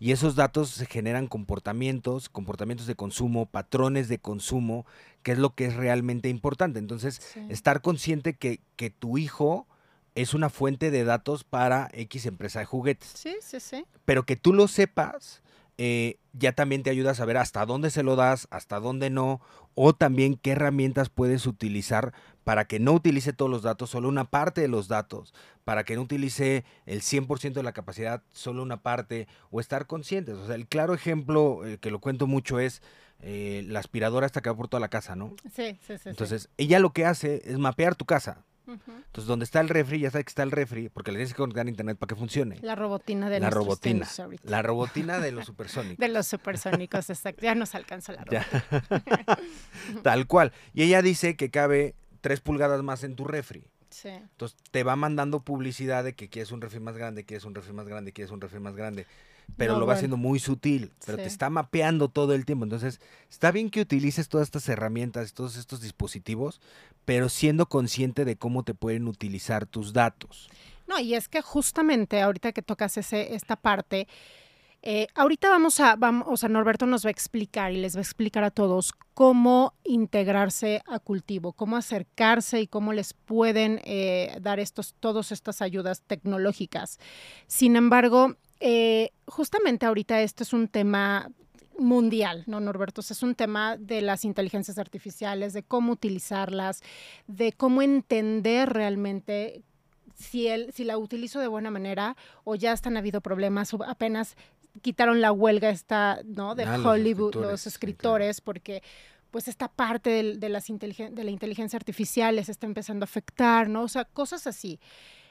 Y 0.00 0.12
esos 0.12 0.34
datos 0.34 0.70
se 0.70 0.86
generan 0.86 1.28
comportamientos, 1.28 2.28
comportamientos 2.28 2.86
de 2.86 2.96
consumo, 2.96 3.46
patrones 3.46 4.08
de 4.08 4.18
consumo, 4.18 4.86
que 5.22 5.32
es 5.32 5.38
lo 5.38 5.54
que 5.54 5.66
es 5.66 5.76
realmente 5.76 6.28
importante. 6.28 6.80
Entonces, 6.80 7.20
estar 7.48 7.80
consciente 7.80 8.34
que, 8.34 8.60
que 8.76 8.90
tu 8.90 9.18
hijo 9.18 9.68
es 10.14 10.34
una 10.34 10.50
fuente 10.50 10.90
de 10.90 11.04
datos 11.04 11.44
para 11.44 11.88
X 11.92 12.26
empresa 12.26 12.58
de 12.58 12.66
juguetes. 12.66 13.08
Sí, 13.14 13.36
sí, 13.40 13.60
sí. 13.60 13.84
Pero 14.04 14.24
que 14.24 14.36
tú 14.36 14.52
lo 14.52 14.66
sepas 14.68 15.42
eh, 15.78 16.18
ya 16.32 16.52
también 16.52 16.82
te 16.82 16.90
ayuda 16.90 17.12
a 17.12 17.14
saber 17.14 17.36
hasta 17.36 17.64
dónde 17.66 17.90
se 17.90 18.02
lo 18.02 18.14
das, 18.14 18.46
hasta 18.50 18.78
dónde 18.78 19.10
no, 19.10 19.40
o 19.74 19.94
también 19.94 20.36
qué 20.36 20.52
herramientas 20.52 21.08
puedes 21.08 21.46
utilizar 21.46 22.12
para 22.44 22.66
que 22.66 22.80
no 22.80 22.92
utilice 22.92 23.32
todos 23.32 23.50
los 23.50 23.62
datos, 23.62 23.90
solo 23.90 24.08
una 24.08 24.24
parte 24.24 24.60
de 24.60 24.68
los 24.68 24.88
datos, 24.88 25.34
para 25.64 25.84
que 25.84 25.96
no 25.96 26.02
utilice 26.02 26.64
el 26.86 27.02
100% 27.02 27.52
de 27.52 27.62
la 27.62 27.72
capacidad, 27.72 28.22
solo 28.32 28.62
una 28.62 28.82
parte, 28.82 29.28
o 29.50 29.60
estar 29.60 29.86
conscientes. 29.86 30.36
O 30.36 30.46
sea, 30.46 30.54
el 30.54 30.66
claro 30.66 30.94
ejemplo 30.94 31.64
eh, 31.66 31.78
que 31.78 31.90
lo 31.90 32.00
cuento 32.00 32.26
mucho 32.26 32.58
es 32.58 32.82
eh, 33.20 33.64
la 33.68 33.78
aspiradora 33.78 34.26
esta 34.26 34.40
que 34.40 34.50
va 34.50 34.56
por 34.56 34.68
toda 34.68 34.80
la 34.80 34.88
casa, 34.88 35.14
¿no? 35.14 35.34
Sí, 35.54 35.78
sí, 35.86 35.98
sí. 35.98 36.08
Entonces, 36.08 36.48
ella 36.56 36.80
lo 36.80 36.92
que 36.92 37.06
hace 37.06 37.42
es 37.44 37.58
mapear 37.58 37.94
tu 37.94 38.04
casa. 38.04 38.44
Entonces, 38.66 39.26
donde 39.26 39.44
está 39.44 39.60
el 39.60 39.68
refri, 39.68 39.98
ya 39.98 40.10
sabes 40.10 40.24
que 40.24 40.30
está 40.30 40.44
el 40.44 40.50
refri, 40.50 40.88
porque 40.88 41.10
le 41.10 41.18
tienes 41.18 41.34
que 41.34 41.38
conectar 41.38 41.66
a 41.66 41.68
internet 41.68 41.98
para 41.98 42.08
que 42.08 42.14
funcione. 42.14 42.58
La 42.62 42.74
robotina 42.74 43.28
de 43.28 43.40
la 43.40 43.50
robotina. 43.50 44.08
La 44.44 44.62
robotina 44.62 45.18
de 45.18 45.32
los 45.32 45.46
supersónicos. 45.46 45.98
de 45.98 46.08
los 46.08 46.26
supersónicos, 46.26 47.10
exacto. 47.10 47.42
Ya 47.42 47.54
nos 47.54 47.74
alcanza 47.74 48.12
la 48.12 48.24
robotina. 48.24 49.38
Tal 50.02 50.26
cual. 50.26 50.52
Y 50.74 50.84
ella 50.84 51.02
dice 51.02 51.36
que 51.36 51.50
cabe 51.50 51.96
tres 52.22 52.40
pulgadas 52.40 52.82
más 52.82 53.04
en 53.04 53.14
tu 53.14 53.24
refri. 53.24 53.64
Sí. 53.90 54.08
Entonces 54.08 54.56
te 54.70 54.84
va 54.84 54.96
mandando 54.96 55.40
publicidad 55.40 56.02
de 56.02 56.14
que 56.14 56.30
quieres 56.30 56.50
un 56.50 56.62
refri 56.62 56.80
más 56.80 56.96
grande, 56.96 57.24
quieres 57.24 57.44
un 57.44 57.54
refri 57.54 57.74
más 57.74 57.86
grande, 57.86 58.12
quieres 58.12 58.30
un 58.30 58.40
refri 58.40 58.58
más 58.58 58.74
grande 58.74 59.06
pero 59.56 59.78
lo 59.78 59.86
va 59.86 59.94
haciendo 59.94 60.16
muy 60.16 60.38
sutil, 60.38 60.92
pero 61.04 61.18
te 61.18 61.26
está 61.26 61.50
mapeando 61.50 62.08
todo 62.08 62.34
el 62.34 62.44
tiempo. 62.44 62.64
Entonces, 62.64 63.00
está 63.30 63.50
bien 63.50 63.70
que 63.70 63.80
utilices 63.80 64.28
todas 64.28 64.48
estas 64.48 64.68
herramientas, 64.68 65.34
todos 65.34 65.56
estos 65.56 65.80
dispositivos, 65.80 66.60
pero 67.04 67.28
siendo 67.28 67.66
consciente 67.66 68.24
de 68.24 68.36
cómo 68.36 68.62
te 68.62 68.74
pueden 68.74 69.08
utilizar 69.08 69.66
tus 69.66 69.92
datos. 69.92 70.48
No, 70.88 70.98
y 70.98 71.14
es 71.14 71.28
que 71.28 71.42
justamente 71.42 72.20
ahorita 72.20 72.52
que 72.52 72.62
tocas 72.62 72.96
ese, 72.96 73.34
esta 73.34 73.56
parte, 73.56 74.08
eh, 74.84 75.06
ahorita 75.14 75.48
vamos 75.48 75.78
a, 75.78 75.94
vamos, 75.94 76.26
o 76.28 76.36
sea, 76.36 76.48
Norberto 76.48 76.86
nos 76.86 77.04
va 77.04 77.08
a 77.08 77.12
explicar 77.12 77.70
y 77.70 77.76
les 77.76 77.94
va 77.94 78.00
a 78.00 78.02
explicar 78.02 78.42
a 78.42 78.50
todos 78.50 78.92
cómo 79.14 79.74
integrarse 79.84 80.82
a 80.88 80.98
cultivo, 80.98 81.52
cómo 81.52 81.76
acercarse 81.76 82.60
y 82.60 82.66
cómo 82.66 82.92
les 82.92 83.14
pueden 83.14 83.80
eh, 83.84 84.36
dar 84.40 84.58
estos, 84.58 84.94
todas 84.98 85.30
estas 85.30 85.62
ayudas 85.62 86.02
tecnológicas. 86.02 86.98
Sin 87.46 87.76
embargo, 87.76 88.34
eh, 88.58 89.10
justamente 89.26 89.86
ahorita 89.86 90.20
esto 90.20 90.42
es 90.42 90.52
un 90.52 90.66
tema 90.66 91.30
mundial, 91.78 92.42
¿no, 92.46 92.58
Norberto? 92.58 93.02
es 93.02 93.22
un 93.22 93.36
tema 93.36 93.76
de 93.76 94.02
las 94.02 94.24
inteligencias 94.24 94.78
artificiales, 94.78 95.52
de 95.52 95.62
cómo 95.62 95.92
utilizarlas, 95.92 96.82
de 97.28 97.52
cómo 97.52 97.82
entender 97.82 98.68
realmente 98.72 99.62
si, 100.14 100.48
si 100.72 100.84
la 100.84 100.98
utilizo 100.98 101.40
de 101.40 101.46
buena 101.46 101.70
manera 101.70 102.16
o 102.44 102.56
ya 102.56 102.72
están 102.72 102.96
habido 102.96 103.20
problemas 103.20 103.72
o 103.74 103.82
apenas 103.84 104.36
quitaron 104.80 105.20
la 105.20 105.32
huelga 105.32 105.70
esta, 105.70 106.20
¿no? 106.24 106.54
De 106.54 106.64
ah, 106.64 106.80
Hollywood, 106.82 107.34
los 107.34 107.66
escritores, 107.66 108.40
porque 108.40 108.82
pues 109.30 109.48
esta 109.48 109.68
parte 109.68 110.10
del- 110.10 110.40
de, 110.40 110.48
las 110.48 110.66
de 110.66 111.24
la 111.24 111.30
inteligencia 111.30 111.76
artificial 111.76 112.36
les 112.36 112.48
está 112.48 112.66
empezando 112.66 113.04
a 113.04 113.06
afectar, 113.06 113.68
¿no? 113.68 113.82
O 113.82 113.88
sea, 113.88 114.04
cosas 114.04 114.46
así. 114.46 114.78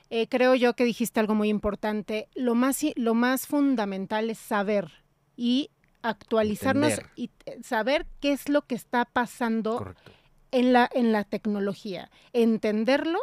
Eh, 0.10 0.28
creo 0.28 0.56
yo 0.56 0.76
que 0.76 0.84
dijiste 0.84 1.20
algo 1.20 1.36
muy 1.36 1.50
importante. 1.50 2.28
Lo 2.36 2.54
más, 2.56 2.82
lo 2.96 3.14
más 3.14 3.48
fundamental 3.48 4.30
es 4.30 4.40
saber 4.40 4.92
y 5.38 5.70
actualizarnos 6.02 6.92
Entender. 6.94 7.12
y 7.16 7.30
eh, 7.46 7.60
saber 7.64 8.08
qué 8.20 8.32
es 8.34 8.50
lo 8.50 8.64
que 8.64 8.76
está 8.76 9.06
pasando 9.06 9.78
Correcto. 9.78 10.12
en 10.52 10.74
la, 10.74 10.90
en 10.94 11.12
la 11.12 11.24
tecnología, 11.24 12.10
entenderlo 12.34 13.20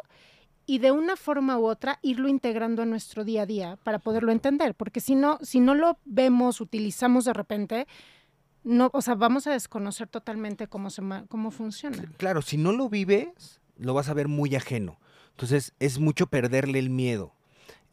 y 0.69 0.81
de 0.81 0.93
una 0.93 1.17
forma 1.17 1.59
u 1.59 1.65
otra 1.65 1.99
irlo 2.03 2.29
integrando 2.29 2.83
a 2.83 2.85
nuestro 2.85 3.25
día 3.25 3.43
a 3.43 3.47
día 3.47 3.79
para 3.85 3.99
poderlo 3.99 4.31
entender, 4.31 4.75
porque 4.75 5.01
si 5.01 5.15
no, 5.15 5.39
si 5.41 5.61
no 5.61 5.75
lo 5.75 5.99
vemos, 6.05 6.61
utilizamos 6.61 7.25
de 7.25 7.33
repente, 7.33 7.87
no, 8.65 8.91
o 8.93 9.01
sea, 9.01 9.15
vamos 9.15 9.47
a 9.47 9.53
desconocer 9.53 10.09
totalmente 10.09 10.69
cómo 10.69 10.91
se 10.91 11.03
cómo 11.31 11.51
funciona. 11.51 12.05
Claro, 12.19 12.43
si 12.43 12.59
no 12.59 12.73
lo 12.73 12.91
vives, 12.91 13.63
lo 13.79 13.95
vas 13.95 14.11
a 14.11 14.15
ver 14.15 14.29
muy 14.29 14.55
ajeno. 14.57 15.01
Entonces, 15.31 15.73
es 15.81 15.99
mucho 15.99 16.27
perderle 16.27 16.79
el 16.79 16.91
miedo. 16.91 17.33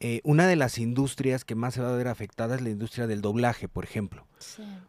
Eh, 0.02 0.20
una 0.26 0.46
de 0.46 0.58
las 0.58 0.78
industrias 0.78 1.46
que 1.46 1.56
más 1.56 1.74
se 1.74 1.82
va 1.82 1.94
a 1.94 1.96
ver 1.96 2.10
afectada 2.10 2.56
es 2.56 2.62
la 2.62 2.70
industria 2.70 3.08
del 3.08 3.22
doblaje, 3.22 3.68
por 3.70 3.86
ejemplo. 3.86 4.28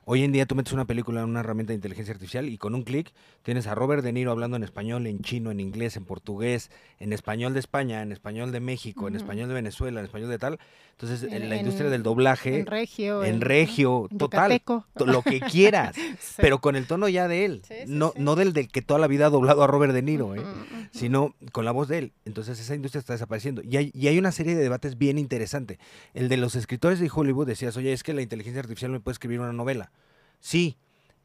Hoy 0.05 0.23
en 0.25 0.33
día 0.33 0.45
tú 0.45 0.55
metes 0.57 0.73
una 0.73 0.85
película 0.85 1.23
en 1.23 1.29
una 1.31 1.41
herramienta 1.41 1.71
de 1.71 1.77
inteligencia 1.77 2.13
artificial 2.13 2.49
y 2.49 2.59
con 2.59 2.75
un 2.75 2.83
clic 2.83 3.13
tienes 3.43 3.67
a 3.69 3.75
Robert 3.77 4.03
De 4.03 4.13
Niro 4.13 4.33
hablando 4.33 4.57
en 4.57 4.65
español, 4.65 5.07
en 5.07 5.21
chino, 5.21 5.51
en 5.53 5.61
inglés, 5.61 5.97
en 5.97 6.05
portugués, 6.05 6.71
en 6.99 7.13
español 7.13 7.55
de 7.55 7.61
España, 7.61 8.03
en 8.03 8.11
español 8.13 8.51
de 8.53 8.59
México, 8.61 9.07
en 9.09 9.15
español 9.17 9.49
de 9.49 9.55
Venezuela, 9.55 10.01
en 10.01 10.07
español 10.07 10.29
de 10.29 10.39
tal. 10.39 10.59
Entonces, 10.91 11.23
en, 11.23 11.43
En- 11.45 11.49
la 11.49 11.57
industria 11.57 11.87
en- 11.87 11.93
del 11.93 12.03
doblaje, 12.03 12.59
En 12.61 12.67
regio. 12.67 13.23
en 13.25 13.41
regio, 13.41 14.09
en 14.11 14.19
total, 14.19 14.61
lo 15.07 15.23
que 15.23 15.41
quieras, 15.41 15.95
Sí. 16.21 16.35
pero 16.39 16.61
con 16.61 16.75
el 16.77 16.87
tono 16.87 17.09
ya 17.09 17.29
de 17.29 17.45
él, 17.45 17.63
Sí, 17.67 17.75
no, 17.87 18.13
no 18.17 18.35
del, 18.35 18.53
del 18.53 18.69
que 18.69 18.83
toda 18.83 18.99
la 19.01 19.07
vida 19.07 19.27
ha 19.27 19.31
doblado 19.31 19.63
a 19.63 19.67
Robert 19.69 19.95
De 19.95 20.03
Niro, 20.03 20.35
¿eh? 20.35 20.43
Sino 20.91 21.35
con 21.53 21.65
la 21.65 21.71
voz 21.73 21.89
de 21.89 21.99
él. 21.99 22.13
Entonces 22.25 22.59
esa 22.59 22.75
industria 22.75 22.99
está 23.01 23.13
desapareciendo. 23.13 23.63
Y 23.63 23.77
hay, 23.77 23.91
y 23.95 24.09
hay 24.09 24.19
una 24.19 24.33
serie 24.33 24.55
de 24.55 24.63
debates 24.63 24.96
bien 24.97 25.19
interesantes. 25.19 25.79
El 26.15 26.29
de 26.29 26.37
los 26.37 26.57
escritores 26.57 27.01
de 27.01 27.11
Hollywood 27.13 27.47
decías, 27.47 27.77
oye, 27.77 27.93
es 27.93 28.03
que 28.03 28.15
la 28.15 28.23
inteligencia 28.23 28.61
artificial 28.61 28.91
me 28.91 29.01
puede 29.01 29.15
escribir 29.15 29.41
una 29.41 29.53
novela. 29.53 29.93
Sí, 30.41 30.77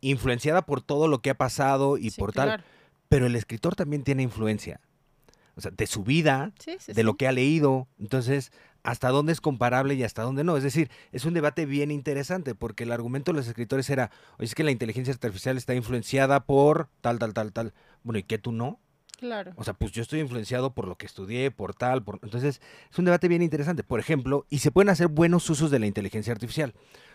influenciada 0.01 0.65
por 0.65 0.81
todo 0.81 1.07
lo 1.07 1.21
que 1.21 1.29
ha 1.29 1.37
pasado 1.37 1.97
y 1.97 2.11
Sí, 2.11 2.19
por 2.19 2.33
tal. 2.33 2.63
Pero 3.09 3.25
el 3.25 3.35
escritor 3.35 3.75
también 3.75 4.03
tiene 4.03 4.23
influencia. 4.23 4.79
O 5.55 5.61
sea, 5.61 5.71
de 5.71 5.85
su 5.85 6.03
vida, 6.03 6.53
Sí, 6.59 6.77
sí, 6.79 6.93
de 6.93 7.03
lo 7.03 7.15
que 7.15 7.27
ha 7.27 7.31
leído. 7.31 7.87
Entonces, 7.99 8.51
¿hasta 8.83 9.09
dónde 9.09 9.33
es 9.33 9.41
comparable 9.41 9.95
y 9.95 10.03
hasta 10.03 10.23
dónde 10.23 10.43
no? 10.43 10.55
Es 10.55 10.63
decir, 10.63 10.89
es 11.11 11.25
un 11.25 11.33
debate 11.33 11.65
bien 11.65 11.91
interesante 11.91 12.55
porque 12.55 12.83
el 12.83 12.91
argumento 12.91 13.31
de 13.31 13.37
los 13.37 13.47
escritores 13.47 13.89
era, 13.89 14.11
oye, 14.37 14.45
es 14.45 14.55
que 14.55 14.63
la 14.63 14.71
inteligencia 14.71 15.13
artificial 15.13 15.57
está 15.57 15.75
influenciada 15.75 16.45
por 16.45 16.89
tal, 17.01 17.19
tal, 17.19 17.33
tal, 17.33 17.51
tal. 17.51 17.73
Bueno, 18.03 18.19
¿y 18.19 18.23
qué 18.23 18.37
tú 18.37 18.53
no? 18.53 18.79
Claro. 19.21 19.53
O 19.55 19.63
sea, 19.63 19.75
pues 19.75 19.91
yo 19.91 20.01
estoy 20.01 20.19
influenciado 20.19 20.73
por 20.73 20.87
lo 20.87 20.95
que 20.95 21.05
estudié, 21.05 21.51
por 21.51 21.75
tal, 21.75 22.03
por... 22.03 22.17
Entonces, 22.23 22.59
es 22.91 22.97
un 22.97 23.05
debate 23.05 23.27
bien 23.27 23.43
interesante. 23.43 23.83
Por 23.83 23.99
ejemplo, 23.99 24.47
y 24.49 24.57
se 24.59 24.71
pueden 24.71 24.89
hacer 24.89 25.09
buenos 25.09 25.47
usos 25.47 25.69
de 25.69 25.77
la 25.77 25.85
inteligencia 25.85 26.33
artificial. 26.33 26.73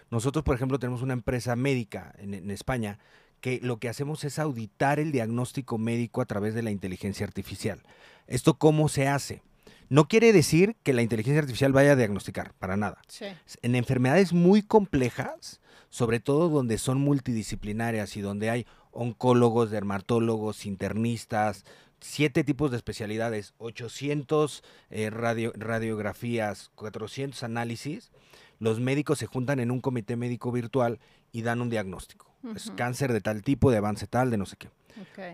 Nosotros, 0.09 0.45
por 0.45 0.55
ejemplo, 0.55 0.79
tenemos 0.79 1.03
una 1.03 1.15
empresa 1.15 1.57
médica 1.57 2.15
en, 2.19 2.35
en 2.35 2.53
España 2.53 3.01
que 3.41 3.59
lo 3.61 3.79
que 3.81 3.89
hacemos 3.89 4.23
es 4.23 4.39
auditar 4.39 5.01
el 5.01 5.11
diagnóstico 5.11 5.79
médico 5.79 6.21
a 6.21 6.27
través 6.27 6.55
de 6.55 6.63
la 6.63 6.71
inteligencia 6.71 7.27
artificial. 7.27 7.83
¿Esto 8.29 8.55
cómo 8.55 8.89
se 8.89 9.09
hace? 9.09 9.43
No 9.89 10.07
quiere 10.07 10.33
decir 10.33 10.77
que 10.85 10.93
la 10.93 11.03
inteligencia 11.03 11.41
artificial 11.41 11.73
vaya 11.73 11.93
a 11.93 11.97
diagnosticar, 11.97 12.55
para 12.61 12.77
nada. 12.77 12.99
Sí. 13.09 13.27
En 13.63 13.75
enfermedades 13.75 14.33
muy 14.33 14.63
complejas, 14.63 15.61
sobre 15.91 16.21
todo 16.21 16.51
donde 16.51 16.79
son 16.79 16.99
multidisciplinarias 17.01 18.17
y 18.17 18.21
donde 18.21 18.51
hay 18.51 18.67
oncólogos, 18.97 19.71
dermatólogos, 19.71 20.67
internistas, 20.67 21.65
siete 22.01 22.45
tipos 22.45 22.71
de 22.71 22.77
especialidades, 22.77 23.55
800 23.59 24.63
eh, 24.91 25.11
radio- 25.11 25.53
radiografías, 25.57 26.71
400 26.75 27.43
análisis, 27.43 28.11
los 28.59 28.81
médicos 28.81 29.19
se 29.19 29.27
juntan 29.27 29.61
en 29.61 29.71
un 29.71 29.81
comité 29.81 30.17
médico 30.17 30.51
virtual 30.53 30.99
y 31.33 31.43
dan 31.43 31.61
un 31.61 31.71
diagnóstico. 31.71 32.33
Es 32.55 32.71
cáncer 32.77 33.13
de 33.13 33.21
tal 33.21 33.43
tipo, 33.43 33.71
de 33.71 33.79
avance 33.79 34.07
tal, 34.07 34.31
de 34.31 34.37
no 34.37 34.47
sé 34.47 34.57
qué. 34.57 34.69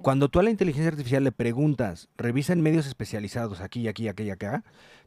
Cuando 0.03 0.29
tú 0.29 0.41
a 0.41 0.43
la 0.43 0.51
inteligencia 0.51 0.89
artificial 0.91 1.23
le 1.23 1.31
preguntas, 1.31 2.09
revisa 2.17 2.53
en 2.53 2.63
medios 2.63 2.87
especializados 2.87 3.61
aquí, 3.61 3.87
aquí, 3.87 4.09
aquí, 4.09 4.29
acá, 4.31 4.65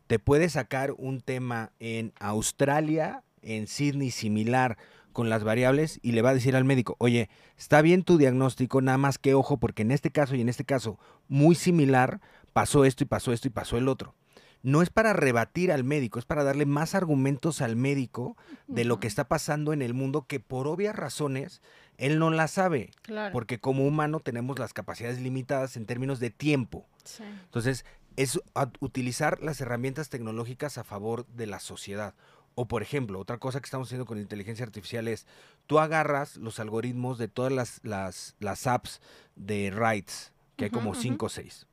te 0.07 0.19
puede 0.19 0.47
sacar 0.49 0.93
un 0.97 1.19
tema 1.21 1.71
en 1.79 2.13
Australia, 2.19 3.23
en 3.41 3.67
Sydney 3.67 4.11
similar 4.11 4.77
con 5.15 5.29
las 5.29 5.45
variables 5.45 5.97
y 6.03 6.11
le 6.11 6.21
va 6.21 6.31
a 6.31 6.33
decir 6.33 6.55
al 6.57 6.65
médico, 6.65 6.97
oye, 6.99 7.29
está 7.57 7.81
bien 7.81 8.03
tu 8.03 8.17
diagnóstico, 8.17 8.81
nada 8.81 8.97
más 8.97 9.17
que 9.17 9.33
ojo, 9.33 9.57
porque 9.57 9.81
en 9.83 9.91
este 9.91 10.11
caso 10.11 10.35
y 10.35 10.41
en 10.41 10.49
este 10.49 10.65
caso 10.65 10.99
muy 11.29 11.55
similar, 11.55 12.19
pasó 12.51 12.83
esto 12.83 13.03
y 13.03 13.07
pasó 13.07 13.31
esto 13.31 13.47
y 13.47 13.51
pasó 13.51 13.77
el 13.77 13.87
otro. 13.87 14.13
No 14.61 14.81
es 14.81 14.89
para 14.89 15.13
rebatir 15.13 15.71
al 15.71 15.83
médico, 15.85 16.19
es 16.19 16.25
para 16.25 16.43
darle 16.43 16.65
más 16.65 16.95
argumentos 16.95 17.61
al 17.61 17.75
médico 17.77 18.35
de 18.67 18.83
lo 18.83 18.99
que 18.99 19.07
está 19.07 19.27
pasando 19.27 19.71
en 19.73 19.81
el 19.81 19.93
mundo 19.93 20.25
que 20.27 20.39
por 20.41 20.67
obvias 20.67 20.95
razones 20.95 21.61
él 21.97 22.19
no 22.19 22.29
la 22.29 22.47
sabe 22.49 22.91
Claro. 23.03 23.31
porque 23.31 23.57
como 23.59 23.85
humano 23.87 24.19
tenemos 24.19 24.59
las 24.59 24.73
capacidades 24.73 25.21
limitadas 25.21 25.77
en 25.77 25.85
términos 25.85 26.19
de 26.19 26.29
tiempo. 26.29 26.85
Sí. 27.05 27.23
Entonces, 27.45 27.85
es 28.17 28.39
utilizar 28.81 29.41
las 29.41 29.61
herramientas 29.61 30.09
tecnológicas 30.09 30.77
a 30.77 30.83
favor 30.83 31.25
de 31.27 31.47
la 31.47 31.59
sociedad. 31.59 32.13
O, 32.55 32.67
por 32.67 32.81
ejemplo, 32.81 33.19
otra 33.19 33.37
cosa 33.37 33.59
que 33.59 33.65
estamos 33.65 33.87
haciendo 33.89 34.05
con 34.05 34.17
inteligencia 34.17 34.65
artificial 34.65 35.07
es, 35.09 35.27
tú 35.67 35.79
agarras 35.79 36.37
los 36.37 36.59
algoritmos 36.59 37.17
de 37.17 37.27
todas 37.27 37.51
las, 37.51 37.81
las, 37.83 38.35
las 38.39 38.65
apps 38.65 39.01
de 39.35 39.71
rights, 39.75 40.31
que 40.55 40.65
hay 40.65 40.71
como 40.71 40.91
ujú. 40.91 41.01
cinco 41.01 41.25
o 41.25 41.29
seis. 41.29 41.67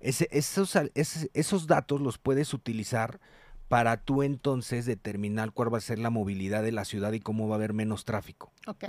Ese- 0.00 0.28
esos, 0.32 0.74
al- 0.76 0.90
ese- 0.94 1.30
esos 1.34 1.66
datos 1.66 2.00
los 2.00 2.16
puedes 2.18 2.54
utilizar 2.54 3.20
para 3.68 3.98
tú 3.98 4.22
entonces 4.22 4.84
determinar 4.86 5.52
cuál 5.52 5.72
va 5.72 5.78
a 5.78 5.82
ser 5.82 5.98
la 5.98 6.10
movilidad 6.10 6.62
de 6.62 6.72
la 6.72 6.84
ciudad 6.84 7.12
y 7.12 7.20
cómo 7.20 7.48
va 7.48 7.54
a 7.54 7.58
haber 7.58 7.72
menos 7.72 8.04
tráfico. 8.04 8.52
Ok. 8.66 8.84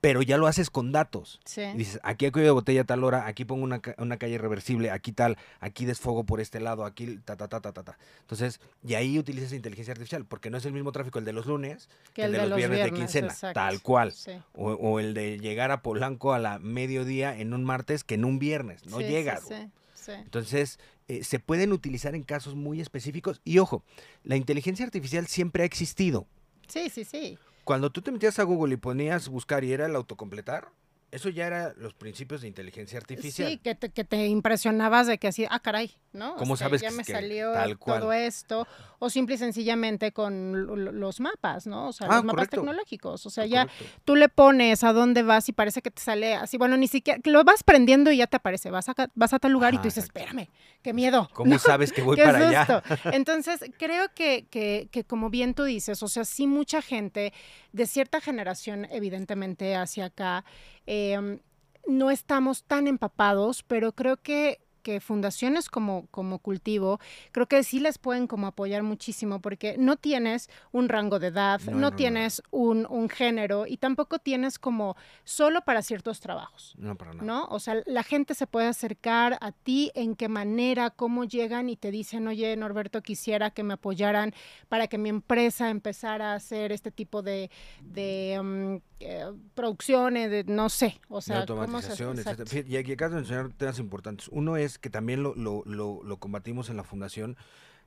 Pero 0.00 0.22
ya 0.22 0.36
lo 0.36 0.46
haces 0.46 0.70
con 0.70 0.92
datos. 0.92 1.40
Sí. 1.44 1.62
Y 1.62 1.78
dices, 1.78 2.00
aquí 2.04 2.24
hay 2.24 2.30
de 2.30 2.50
botella 2.50 2.82
a 2.82 2.84
tal 2.84 3.02
hora, 3.02 3.26
aquí 3.26 3.44
pongo 3.44 3.64
una, 3.64 3.80
una 3.98 4.16
calle 4.16 4.38
reversible, 4.38 4.92
aquí 4.92 5.10
tal, 5.10 5.36
aquí 5.58 5.86
desfogo 5.86 6.24
por 6.24 6.40
este 6.40 6.60
lado, 6.60 6.84
aquí 6.84 7.18
ta, 7.24 7.36
ta, 7.36 7.48
ta, 7.48 7.60
ta, 7.60 7.72
ta, 7.72 7.82
ta. 7.82 7.98
Entonces, 8.20 8.60
y 8.86 8.94
ahí 8.94 9.18
utilizas 9.18 9.52
inteligencia 9.52 9.92
artificial, 9.92 10.24
porque 10.24 10.50
no 10.50 10.58
es 10.58 10.64
el 10.66 10.72
mismo 10.72 10.92
tráfico 10.92 11.18
el 11.18 11.24
de 11.24 11.32
los 11.32 11.46
lunes 11.46 11.88
que 12.14 12.22
el 12.22 12.32
de, 12.32 12.46
los, 12.46 12.56
viernes, 12.56 12.84
de 12.84 12.92
quincena, 12.92 13.28
exacto. 13.28 13.54
tal 13.54 13.82
cual. 13.82 14.12
Sí. 14.12 14.32
O, 14.54 14.70
o 14.72 15.00
el 15.00 15.14
de 15.14 15.38
llegar 15.40 15.72
a 15.72 15.82
Polanco 15.82 16.32
a 16.32 16.38
la 16.38 16.60
mediodía 16.60 17.36
en 17.36 17.52
un 17.52 17.64
martes 17.64 18.04
que 18.04 18.14
en 18.14 18.24
un 18.24 18.38
viernes, 18.38 18.86
no 18.86 18.98
Sí, 18.98 19.04
llega. 19.04 19.40
Sí, 19.40 19.54
sí. 19.94 20.12
Entonces, 20.12 20.78
eh, 21.08 21.24
se 21.24 21.38
pueden 21.38 21.72
utilizar 21.72 22.14
en 22.14 22.22
casos 22.22 22.54
muy 22.54 22.80
específicos. 22.82 23.40
Y 23.42 23.58
ojo, 23.58 23.82
la 24.24 24.36
inteligencia 24.36 24.84
artificial 24.84 25.26
siempre 25.26 25.62
ha 25.62 25.66
existido. 25.66 26.26
Sí, 26.68 26.90
sí, 26.90 27.04
sí. 27.04 27.38
Cuando 27.68 27.90
tú 27.90 28.00
te 28.00 28.10
metías 28.10 28.38
a 28.38 28.44
Google 28.44 28.72
y 28.72 28.76
ponías 28.78 29.28
buscar 29.28 29.62
y 29.62 29.74
era 29.74 29.84
el 29.84 29.94
autocompletar, 29.94 30.70
eso 31.10 31.28
ya 31.28 31.46
era 31.46 31.74
los 31.76 31.92
principios 31.92 32.40
de 32.40 32.48
inteligencia 32.48 32.98
artificial. 32.98 33.46
Sí, 33.46 33.58
que 33.58 33.74
te, 33.74 33.90
que 33.90 34.04
te 34.04 34.26
impresionabas 34.26 35.06
de 35.06 35.18
que 35.18 35.28
así, 35.28 35.44
ah, 35.50 35.60
caray, 35.60 35.94
¿no? 36.12 36.36
¿Cómo 36.36 36.56
sabes 36.56 36.80
ya 36.80 36.88
que- 36.88 36.94
me 36.96 37.04
salió 37.04 37.52
tal 37.52 37.78
cual? 37.78 38.00
todo 38.00 38.12
esto? 38.12 38.66
O 38.98 39.10
simple 39.10 39.34
y 39.36 39.38
sencillamente 39.38 40.12
con 40.12 40.66
lo- 40.66 40.74
lo- 40.76 40.92
los 40.92 41.20
mapas, 41.20 41.66
¿no? 41.66 41.88
O 41.88 41.92
sea, 41.92 42.06
Ah, 42.08 42.16
los 42.16 42.24
mapas 42.24 42.34
correcto. 42.48 42.56
tecnológicos. 42.56 43.26
O 43.26 43.30
sea, 43.30 43.46
ya 43.46 43.66
Correcto. 43.66 43.84
tú 44.04 44.16
le 44.16 44.28
pones 44.28 44.82
a 44.84 44.92
dónde 44.92 45.22
vas 45.22 45.48
y 45.48 45.52
parece 45.52 45.82
que 45.82 45.90
te 45.90 46.00
sale 46.02 46.34
así, 46.34 46.56
bueno, 46.56 46.76
ni 46.76 46.88
siquiera, 46.88 47.20
lo 47.24 47.44
vas 47.44 47.62
prendiendo 47.62 48.10
y 48.10 48.16
ya 48.16 48.26
te 48.26 48.36
aparece, 48.36 48.70
vas 48.70 48.88
a, 48.88 48.94
ca- 48.94 49.10
vas 49.14 49.32
a 49.32 49.38
tal 49.38 49.52
lugar 49.52 49.74
y 49.74 49.76
tú 49.78 49.84
dices, 49.84 50.04
exacto. 50.06 50.20
espérame, 50.20 50.48
qué 50.82 50.92
miedo. 50.92 51.28
¿Cómo 51.34 51.52
¿no? 51.52 51.58
sabes 51.58 51.92
que 51.92 52.02
voy 52.02 52.16
Qué 52.16 52.24
para 52.24 52.48
allá? 52.48 52.82
Entonces, 53.12 53.60
creo 53.78 54.06
que, 54.14 54.46
que, 54.50 54.88
que 54.90 55.04
como 55.04 55.30
bien 55.30 55.54
tú 55.54 55.64
dices, 55.64 56.02
o 56.02 56.08
sea, 56.08 56.24
sí 56.24 56.46
mucha 56.46 56.82
gente 56.82 57.32
de 57.72 57.86
cierta 57.86 58.20
generación, 58.20 58.86
evidentemente 58.90 59.76
hacia 59.76 60.06
acá, 60.06 60.44
eh, 60.86 61.38
no 61.86 62.10
estamos 62.10 62.64
tan 62.64 62.86
empapados, 62.86 63.62
pero 63.62 63.92
creo 63.92 64.16
que 64.18 64.60
que 64.88 65.00
fundaciones 65.00 65.68
como, 65.68 66.06
como 66.10 66.38
Cultivo, 66.38 66.98
creo 67.30 67.46
que 67.46 67.62
sí 67.62 67.78
les 67.78 67.98
pueden 67.98 68.26
como 68.26 68.46
apoyar 68.46 68.82
muchísimo 68.82 69.38
porque 69.42 69.76
no 69.76 69.96
tienes 69.98 70.48
un 70.72 70.88
rango 70.88 71.18
de 71.18 71.26
edad, 71.26 71.60
No, 71.66 71.72
no, 71.72 71.76
no, 71.78 71.90
no. 71.90 71.96
tienes 71.96 72.40
Un, 72.50 72.86
un 72.88 73.10
género 73.10 73.66
y 73.66 73.76
tampoco 73.76 74.18
tienes 74.18 74.58
como 74.58 74.96
solo 75.24 75.60
para 75.60 75.82
ciertos 75.82 76.20
trabajos. 76.20 76.74
No, 76.78 76.96
para 76.96 77.12
nada. 77.12 77.22
¿no? 77.26 77.44
O 77.50 77.58
sea, 77.60 77.82
la 77.84 78.02
gente 78.02 78.32
se 78.32 78.46
puede 78.46 78.66
acercar 78.68 79.36
a 79.42 79.52
ti, 79.52 79.90
en 79.94 80.16
qué 80.16 80.28
manera, 80.30 80.88
cómo 80.88 81.24
llegan 81.24 81.68
y 81.68 81.76
te 81.76 81.90
dicen, 81.90 82.26
oye, 82.26 82.56
Norberto, 82.56 83.02
quisiera 83.02 83.50
que 83.50 83.62
me 83.64 83.74
apoyaran 83.74 84.32
para 84.70 84.86
que 84.86 84.96
mi 84.96 85.10
empresa 85.10 85.68
empezara 85.68 86.32
a 86.32 86.36
hacer 86.36 86.72
este 86.72 86.90
tipo 86.90 87.20
de, 87.20 87.50
de 87.82 88.40
mm, 88.42 88.76
eh, 89.00 89.26
producciones, 89.54 90.30
de 90.30 90.44
no 90.44 90.68
sé, 90.68 91.00
o 91.08 91.20
sea, 91.20 91.36
se 91.36 91.40
automatización, 91.40 92.18
etcétera. 92.18 92.48
Fíjate, 92.48 92.70
Y 92.70 92.76
aquí 92.76 92.92
acabas 92.92 93.12
de 93.12 93.16
mencionar 93.18 93.52
temas 93.52 93.78
importantes. 93.78 94.28
Uno 94.28 94.56
es 94.56 94.78
que 94.78 94.90
también 94.90 95.22
lo, 95.22 95.34
lo, 95.34 95.62
lo, 95.66 96.02
lo 96.02 96.16
combatimos 96.18 96.68
en 96.70 96.76
la 96.76 96.84
fundación, 96.84 97.36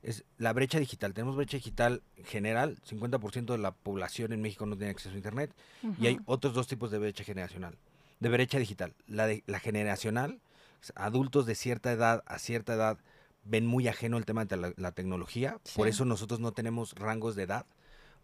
es 0.03 0.23
la 0.37 0.53
brecha 0.53 0.79
digital. 0.79 1.13
Tenemos 1.13 1.35
brecha 1.35 1.57
digital 1.57 2.01
general, 2.25 2.77
50% 2.89 3.45
de 3.45 3.57
la 3.57 3.71
población 3.71 4.33
en 4.33 4.41
México 4.41 4.65
no 4.65 4.77
tiene 4.77 4.91
acceso 4.91 5.13
a 5.13 5.17
Internet, 5.17 5.53
y 5.99 6.07
hay 6.07 6.19
otros 6.25 6.53
dos 6.53 6.67
tipos 6.67 6.91
de 6.91 6.99
brecha 6.99 7.23
generacional. 7.23 7.77
de 8.19 8.29
brecha 8.29 8.57
digital. 8.59 8.93
La, 9.07 9.27
de, 9.27 9.43
la 9.47 9.59
generacional, 9.59 10.39
adultos 10.95 11.45
de 11.45 11.55
cierta 11.55 11.91
edad 11.91 12.23
a 12.25 12.39
cierta 12.39 12.73
edad 12.73 12.97
ven 13.43 13.65
muy 13.65 13.87
ajeno 13.87 14.17
el 14.17 14.25
tema 14.25 14.45
de 14.45 14.57
la, 14.57 14.73
la 14.77 14.91
tecnología, 14.91 15.57
por 15.75 15.87
eso 15.87 16.05
nosotros 16.05 16.39
no 16.39 16.51
tenemos 16.51 16.93
rangos 16.93 17.35
de 17.35 17.43
edad, 17.43 17.65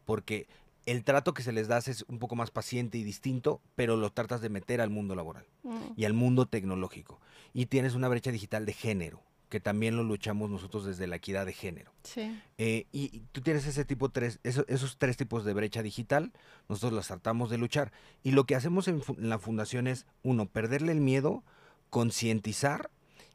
porque 0.06 0.48
el 0.88 1.03
trato 1.03 1.34
que 1.34 1.44
se 1.44 1.51
les 1.51 1.67
da 1.67 1.77
es 1.77 2.06
un 2.08 2.17
poco 2.17 2.36
más 2.38 2.50
paciente 2.50 2.98
y 2.98 3.03
distinto, 3.03 3.62
pero 3.75 3.98
lo 3.98 4.10
tratas 4.10 4.39
de 4.39 4.50
meter 4.50 4.79
al 4.79 4.89
mundo 4.89 5.15
laboral 5.15 5.46
mm. 5.63 5.94
y 5.98 6.06
al 6.06 6.13
mundo 6.13 6.48
tecnológico. 6.48 7.20
Y 7.53 7.65
tienes 7.65 7.94
una 7.94 8.08
brecha 8.08 8.32
digital 8.32 8.65
de 8.65 8.72
género, 8.72 9.22
que 9.50 9.60
también 9.60 9.98
lo 9.98 10.03
luchamos 10.03 10.50
nosotros 10.50 10.86
desde 10.86 11.06
la 11.06 11.17
equidad 11.17 11.46
de 11.46 11.51
género. 11.51 11.91
Sí. 12.03 12.41
Eh, 12.58 12.88
y, 12.94 13.20
tú 13.34 13.41
tienes 13.41 13.67
ese 13.67 13.84
tipo 13.84 14.10
tres, 14.10 14.39
esos, 14.44 14.98
tres 14.98 15.17
tipos 15.17 15.44
de 15.44 15.53
brecha 15.53 15.84
digital, 15.84 16.32
nosotros 16.70 16.94
los 16.94 17.08
tratamos 17.08 17.50
de 17.50 17.58
luchar. 17.58 17.91
Y 18.24 18.32
lo 18.32 18.46
que 18.46 18.56
hacemos 18.56 18.88
en, 18.88 19.03
en 19.17 19.29
la 19.29 19.39
fundación 19.39 19.88
es, 19.88 20.06
uno, 20.24 20.46
perderle 20.46 20.94
el 20.94 21.01
miedo, 21.01 21.44
concientizar 21.89 22.89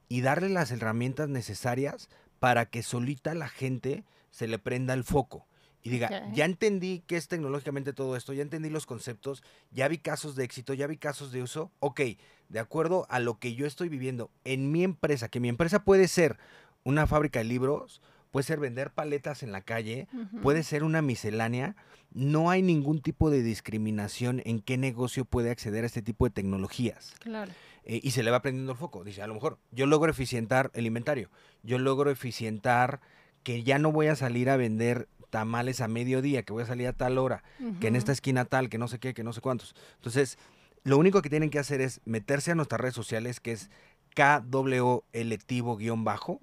y 0.08 0.22
darle 0.22 0.48
las 0.48 0.70
herramientas 0.70 1.28
necesarias 1.28 2.08
para 2.40 2.64
que 2.64 2.82
solita 2.82 3.34
la 3.34 3.48
gente 3.48 4.04
se 4.30 4.48
le 4.48 4.58
prenda 4.58 4.94
el 4.94 5.04
foco 5.04 5.46
y 5.82 5.90
diga, 5.90 6.30
ya 6.32 6.44
entendí 6.44 7.02
qué 7.06 7.16
es 7.16 7.26
tecnológicamente 7.26 7.92
todo 7.92 8.16
esto, 8.16 8.32
ya 8.32 8.42
entendí 8.42 8.70
los 8.70 8.86
conceptos, 8.86 9.42
ya 9.72 9.88
vi 9.88 9.98
casos 9.98 10.36
de 10.36 10.44
éxito, 10.44 10.74
ya 10.74 10.86
vi 10.86 10.96
casos 10.96 11.32
de 11.32 11.42
uso, 11.42 11.72
ok, 11.80 12.00
de 12.48 12.58
acuerdo 12.60 13.06
a 13.10 13.18
lo 13.18 13.38
que 13.38 13.54
yo 13.54 13.66
estoy 13.66 13.88
viviendo 13.88 14.30
en 14.44 14.70
mi 14.70 14.84
empresa, 14.84 15.28
que 15.28 15.40
mi 15.40 15.48
empresa 15.48 15.84
puede 15.84 16.06
ser 16.06 16.38
una 16.84 17.06
fábrica 17.06 17.40
de 17.40 17.46
libros, 17.46 18.00
puede 18.30 18.44
ser 18.44 18.60
vender 18.60 18.92
paletas 18.92 19.42
en 19.42 19.50
la 19.50 19.62
calle, 19.62 20.06
puede 20.40 20.62
ser 20.62 20.84
una 20.84 21.02
miscelánea, 21.02 21.74
no 22.12 22.50
hay 22.50 22.62
ningún 22.62 23.00
tipo 23.00 23.30
de 23.30 23.42
discriminación 23.42 24.40
en 24.44 24.60
qué 24.60 24.78
negocio 24.78 25.24
puede 25.24 25.50
acceder 25.50 25.82
a 25.84 25.86
este 25.86 26.02
tipo 26.02 26.26
de 26.26 26.30
tecnologías. 26.30 27.14
Claro. 27.20 27.50
Eh, 27.84 28.00
y 28.02 28.12
se 28.12 28.22
le 28.22 28.30
va 28.30 28.42
prendiendo 28.42 28.72
el 28.72 28.78
foco. 28.78 29.02
Dice, 29.02 29.22
a 29.22 29.26
lo 29.26 29.34
mejor 29.34 29.58
yo 29.72 29.86
logro 29.86 30.10
eficientar 30.10 30.70
el 30.74 30.86
inventario, 30.86 31.30
yo 31.62 31.78
logro 31.78 32.10
eficientar 32.10 33.00
que 33.42 33.64
ya 33.64 33.78
no 33.78 33.90
voy 33.90 34.06
a 34.06 34.16
salir 34.16 34.50
a 34.50 34.56
vender 34.56 35.08
tamales 35.32 35.80
a 35.80 35.88
mediodía, 35.88 36.42
que 36.42 36.52
voy 36.52 36.62
a 36.62 36.66
salir 36.66 36.86
a 36.86 36.92
tal 36.92 37.16
hora, 37.16 37.42
que 37.80 37.88
en 37.88 37.96
esta 37.96 38.12
esquina 38.12 38.44
tal, 38.44 38.68
que 38.68 38.76
no 38.76 38.86
sé 38.86 38.98
qué, 38.98 39.14
que 39.14 39.24
no 39.24 39.32
sé 39.32 39.40
cuántos. 39.40 39.74
Entonces, 39.94 40.36
lo 40.84 40.98
único 40.98 41.22
que 41.22 41.30
tienen 41.30 41.48
que 41.48 41.58
hacer 41.58 41.80
es 41.80 42.02
meterse 42.04 42.50
a 42.50 42.54
nuestras 42.54 42.82
redes 42.82 42.94
sociales, 42.94 43.40
que 43.40 43.52
es 43.52 43.70
KWLectivo-bajo, 44.14 46.38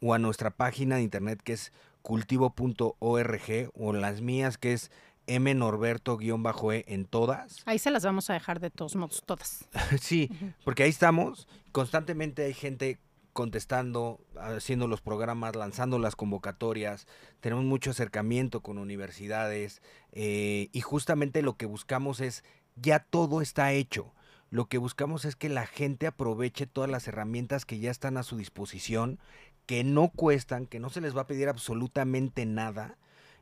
o 0.00 0.14
a 0.14 0.18
nuestra 0.18 0.50
página 0.50 0.96
de 0.96 1.02
internet, 1.02 1.42
que 1.44 1.52
es 1.52 1.74
cultivo.org, 2.00 3.70
o 3.74 3.92
las 3.92 4.22
mías, 4.22 4.56
que 4.56 4.72
es 4.72 4.90
mnorberto-e 5.28 6.84
en 6.88 7.04
todas. 7.04 7.60
Ahí 7.66 7.78
se 7.78 7.90
las 7.90 8.02
vamos 8.02 8.30
a 8.30 8.32
dejar 8.32 8.60
de 8.60 8.70
todos 8.70 8.96
modos, 8.96 9.22
todas. 9.26 9.68
sí, 10.00 10.30
porque 10.64 10.84
ahí 10.84 10.90
estamos. 10.90 11.46
Constantemente 11.70 12.46
hay 12.46 12.54
gente 12.54 12.98
contestando, 13.32 14.20
haciendo 14.36 14.88
los 14.88 15.00
programas, 15.00 15.56
lanzando 15.56 15.98
las 15.98 16.16
convocatorias, 16.16 17.06
tenemos 17.40 17.64
mucho 17.64 17.90
acercamiento 17.90 18.60
con 18.60 18.78
universidades 18.78 19.82
eh, 20.12 20.68
y 20.72 20.80
justamente 20.80 21.42
lo 21.42 21.56
que 21.56 21.66
buscamos 21.66 22.20
es, 22.20 22.44
ya 22.76 23.00
todo 23.00 23.40
está 23.40 23.72
hecho. 23.72 24.12
Lo 24.50 24.66
que 24.66 24.76
buscamos 24.76 25.24
es 25.24 25.34
que 25.34 25.48
la 25.48 25.66
gente 25.66 26.06
aproveche 26.06 26.66
todas 26.66 26.90
las 26.90 27.08
herramientas 27.08 27.64
que 27.64 27.78
ya 27.78 27.90
están 27.90 28.18
a 28.18 28.22
su 28.22 28.36
disposición, 28.36 29.18
que 29.64 29.82
no 29.82 30.10
cuestan, 30.10 30.66
que 30.66 30.78
no 30.78 30.90
se 30.90 31.00
les 31.00 31.16
va 31.16 31.22
a 31.22 31.26
pedir 31.26 31.48
absolutamente 31.48 32.44
nada 32.44 32.98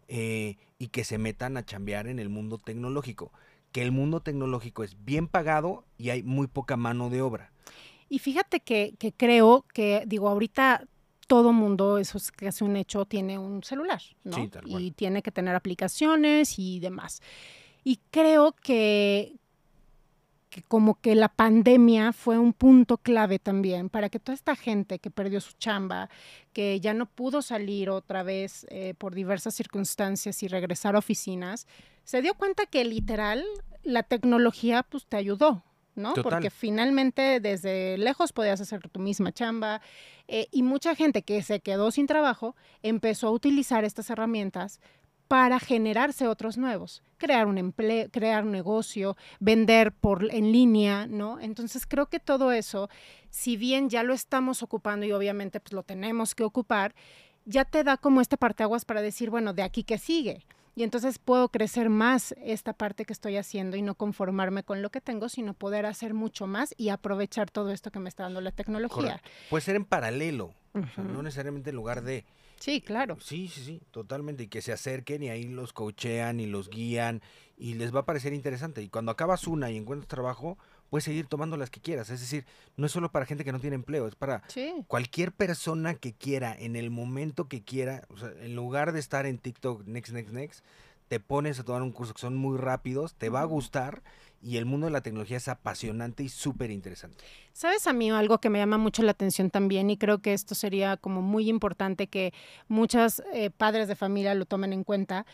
eh, 0.07 0.57
y 0.79 0.89
que 0.89 1.03
se 1.03 1.19
metan 1.19 1.57
a 1.57 1.65
chambear 1.65 2.07
en 2.07 2.21
el 2.21 2.29
mundo 2.29 2.59
tecnológico. 2.59 3.33
Que 3.73 3.83
el 3.83 3.91
mundo 3.91 4.21
tecnológico 4.21 4.85
es 4.85 5.05
bien 5.05 5.27
pagado 5.27 5.85
y 5.99 6.11
hay 6.11 6.23
muy 6.23 6.47
poca 6.47 6.77
mano 6.77 7.11
de 7.11 7.23
obra. 7.23 7.53
Y 8.11 8.19
fíjate 8.19 8.59
que, 8.59 8.97
creo 9.17 9.65
que, 9.73 10.03
digo, 10.05 10.29
ahorita 10.29 10.85
todo 11.29 11.53
mundo, 11.53 11.97
eso 11.97 12.19
es 12.19 12.33
casi 12.33 12.65
un 12.65 12.77
hecho, 12.77 13.05
tiene 13.07 13.39
un 13.39 13.63
celular, 13.63 14.03
¿no? 14.25 14.35
Sí, 14.35 14.49
tal 14.49 14.65
Y 14.67 14.91
tiene 14.91 15.23
que 15.23 15.31
tener 15.31 15.55
aplicaciones 15.55 16.59
y 16.59 16.81
demás. 16.81 17.23
Y 17.85 18.01
creo 18.11 18.51
que, 18.51 19.37
que 20.51 20.63
como 20.63 21.01
que 21.01 21.15
la 21.15 21.29
pandemia 21.29 22.13
fue 22.13 22.37
un 22.37 22.53
punto 22.53 22.99
clave 22.99 23.39
también 23.39 23.89
para 23.89 24.09
que 24.09 24.19
toda 24.19 24.35
esta 24.35 24.57
gente 24.57 24.99
que 24.99 25.13
perdió 25.13 25.41
su 25.41 25.53
chamba, 25.53 26.11
que 26.53 26.81
ya 26.81 26.95
no 26.95 27.07
pudo 27.07 27.43
salir 27.43 27.91
otra 27.91 28.25
vez 28.25 28.67
eh, 28.71 28.95
por 28.99 29.15
diversas 29.15 29.55
circunstancias 29.55 30.43
y 30.43 30.49
regresar 30.49 30.97
a 30.97 30.99
oficinas, 30.99 31.69
se 32.03 32.23
dio 32.23 32.35
cuenta 32.35 32.67
que 32.67 32.85
literal 32.85 33.45
la 33.85 34.03
tecnología 34.03 34.83
pues 34.83 35.07
te 35.07 35.17
ayudó, 35.17 35.63
¿no? 36.01 36.15
Porque 36.15 36.51
finalmente 36.51 37.41
desde 37.41 37.99
lejos 37.99 38.33
podías 38.33 38.61
hacer 38.61 38.89
tu 38.89 39.01
misma 39.01 39.33
chamba 39.33 39.81
eh, 40.29 40.49
y 40.51 40.63
mucha 40.63 40.95
gente 40.95 41.23
que 41.23 41.43
se 41.43 41.61
quedó 41.61 41.91
sin 41.91 42.07
trabajo 42.07 42.57
empezó 42.83 43.29
a 43.29 43.31
utilizar 43.33 43.85
estas 43.85 44.11
herramientas 44.11 44.81
para 45.31 45.61
generarse 45.61 46.27
otros 46.27 46.59
nuevos, 46.59 47.05
crear 47.17 47.47
un 47.47 47.57
empleo, 47.57 48.11
crear 48.11 48.45
un 48.45 48.51
negocio, 48.51 49.17
vender 49.39 49.93
por 49.93 50.29
en 50.35 50.51
línea, 50.51 51.07
¿no? 51.07 51.39
Entonces 51.39 51.87
creo 51.87 52.07
que 52.07 52.19
todo 52.19 52.51
eso, 52.51 52.91
si 53.31 53.57
bien 53.57 53.89
ya 53.91 54.03
lo 54.03 54.13
estamos 54.13 54.65
ocupando 54.65 55.07
y 55.07 55.13
obviamente 55.13 55.61
pues 55.61 55.73
lo 55.73 55.85
tenemos 55.85 56.35
que 56.35 56.43
ocupar, 56.43 56.97
ya 57.45 57.65
te 57.65 57.85
da 57.85 57.97
como 57.97 58.21
este 58.21 58.37
parteaguas 58.37 58.85
para 58.85 59.03
decir, 59.03 59.31
bueno, 59.31 59.53
de 59.53 59.63
aquí 59.63 59.85
que 59.85 59.99
sigue. 59.99 60.45
Y 60.81 60.83
entonces 60.83 61.19
puedo 61.19 61.51
crecer 61.51 61.91
más 61.91 62.35
esta 62.43 62.73
parte 62.73 63.05
que 63.05 63.13
estoy 63.13 63.37
haciendo 63.37 63.77
y 63.77 63.83
no 63.83 63.97
conformarme 63.97 64.63
con 64.63 64.81
lo 64.81 64.89
que 64.89 65.03
tengo, 65.03 65.29
sino 65.29 65.53
poder 65.53 65.85
hacer 65.85 66.15
mucho 66.15 66.47
más 66.47 66.75
y 66.79 66.89
aprovechar 66.89 67.51
todo 67.51 67.71
esto 67.71 67.91
que 67.91 67.99
me 67.99 68.09
está 68.09 68.23
dando 68.23 68.41
la 68.41 68.51
tecnología. 68.51 69.21
Puede 69.51 69.61
ser 69.61 69.77
en 69.77 69.85
paralelo, 69.85 70.55
no 70.97 71.23
necesariamente 71.23 71.69
en 71.69 71.77
lugar 71.77 72.03
de... 72.03 72.25
Sí, 72.59 72.81
claro. 72.81 73.19
Sí, 73.21 73.49
sí, 73.49 73.63
sí, 73.63 73.83
totalmente. 73.91 74.45
Y 74.45 74.49
que 74.49 74.63
se 74.63 74.73
acerquen 74.73 75.23
y 75.23 75.29
ahí 75.29 75.45
los 75.45 75.75
coachean 75.75 76.41
y 76.41 76.47
los 76.47 76.71
guían 76.71 77.21
y 77.59 77.75
les 77.75 77.95
va 77.95 78.01
a 78.01 78.07
parecer 78.07 78.33
interesante. 78.33 78.81
Y 78.81 78.89
cuando 78.89 79.13
acabas 79.13 79.47
una 79.47 79.71
y 79.71 79.77
encuentras 79.77 80.09
trabajo, 80.09 80.57
puedes 80.91 81.05
seguir 81.05 81.27
tomando 81.27 81.57
las 81.57 81.71
que 81.71 81.81
quieras. 81.81 82.11
Es 82.11 82.21
decir, 82.21 82.45
no 82.77 82.87
es 82.87 82.93
solo 82.93 83.11
para 83.11 83.25
gente 83.25 83.45
que 83.45 83.53
no 83.53 83.61
tiene 83.61 83.77
empleo, 83.77 84.07
es 84.07 84.17
para 84.17 84.43
cualquier 84.89 85.33
persona 85.33 85.95
que 85.95 86.13
quiera, 86.13 86.55
en 86.59 86.77
el 86.77 86.91
momento 86.91 87.49
que 87.49 87.63
quiera. 87.63 88.03
O 88.11 88.19
sea, 88.19 88.33
en 88.41 88.55
lugar 88.55 88.93
de 88.93 89.01
estar 89.01 89.25
en 89.25 89.39
TikTok, 89.39 89.87
next, 89.87 90.13
next, 90.13 90.33
next, 90.33 90.65
te 91.09 91.19
pones 91.19 91.59
a 91.59 91.65
tomar 91.65 91.83
un 91.83 91.93
curso 91.93 92.15
que 92.15 92.21
son 92.21 92.37
muy 92.37 92.59
rápidos, 92.59 93.15
te 93.15 93.31
va 93.31 93.41
a 93.41 93.45
gustar 93.45 94.03
y 94.43 94.57
el 94.57 94.65
mundo 94.65 94.87
de 94.87 94.93
la 94.93 95.01
tecnología 95.03 95.37
es 95.37 95.49
apasionante 95.49 96.23
y 96.23 96.29
súper 96.29 96.71
interesante. 96.71 97.25
¿Sabes 97.53 97.87
a 97.87 97.93
mí 97.93 98.11
algo 98.11 98.39
que 98.39 98.49
me 98.49 98.59
llama 98.59 98.79
mucho 98.79 99.03
la 99.03 99.11
atención 99.11 99.51
también 99.51 99.91
y 99.91 99.97
creo 99.97 100.21
que 100.21 100.33
esto 100.33 100.55
sería 100.55 100.97
como 100.97 101.21
muy 101.21 101.49
importante 101.49 102.07
que 102.07 102.33
muchos 102.69 103.23
eh, 103.33 103.51
padres 103.51 103.89
de 103.89 103.97
familia 103.97 104.35
lo 104.35 104.47
tomen 104.47 104.73
en 104.73 104.85
cuenta? 104.85 105.27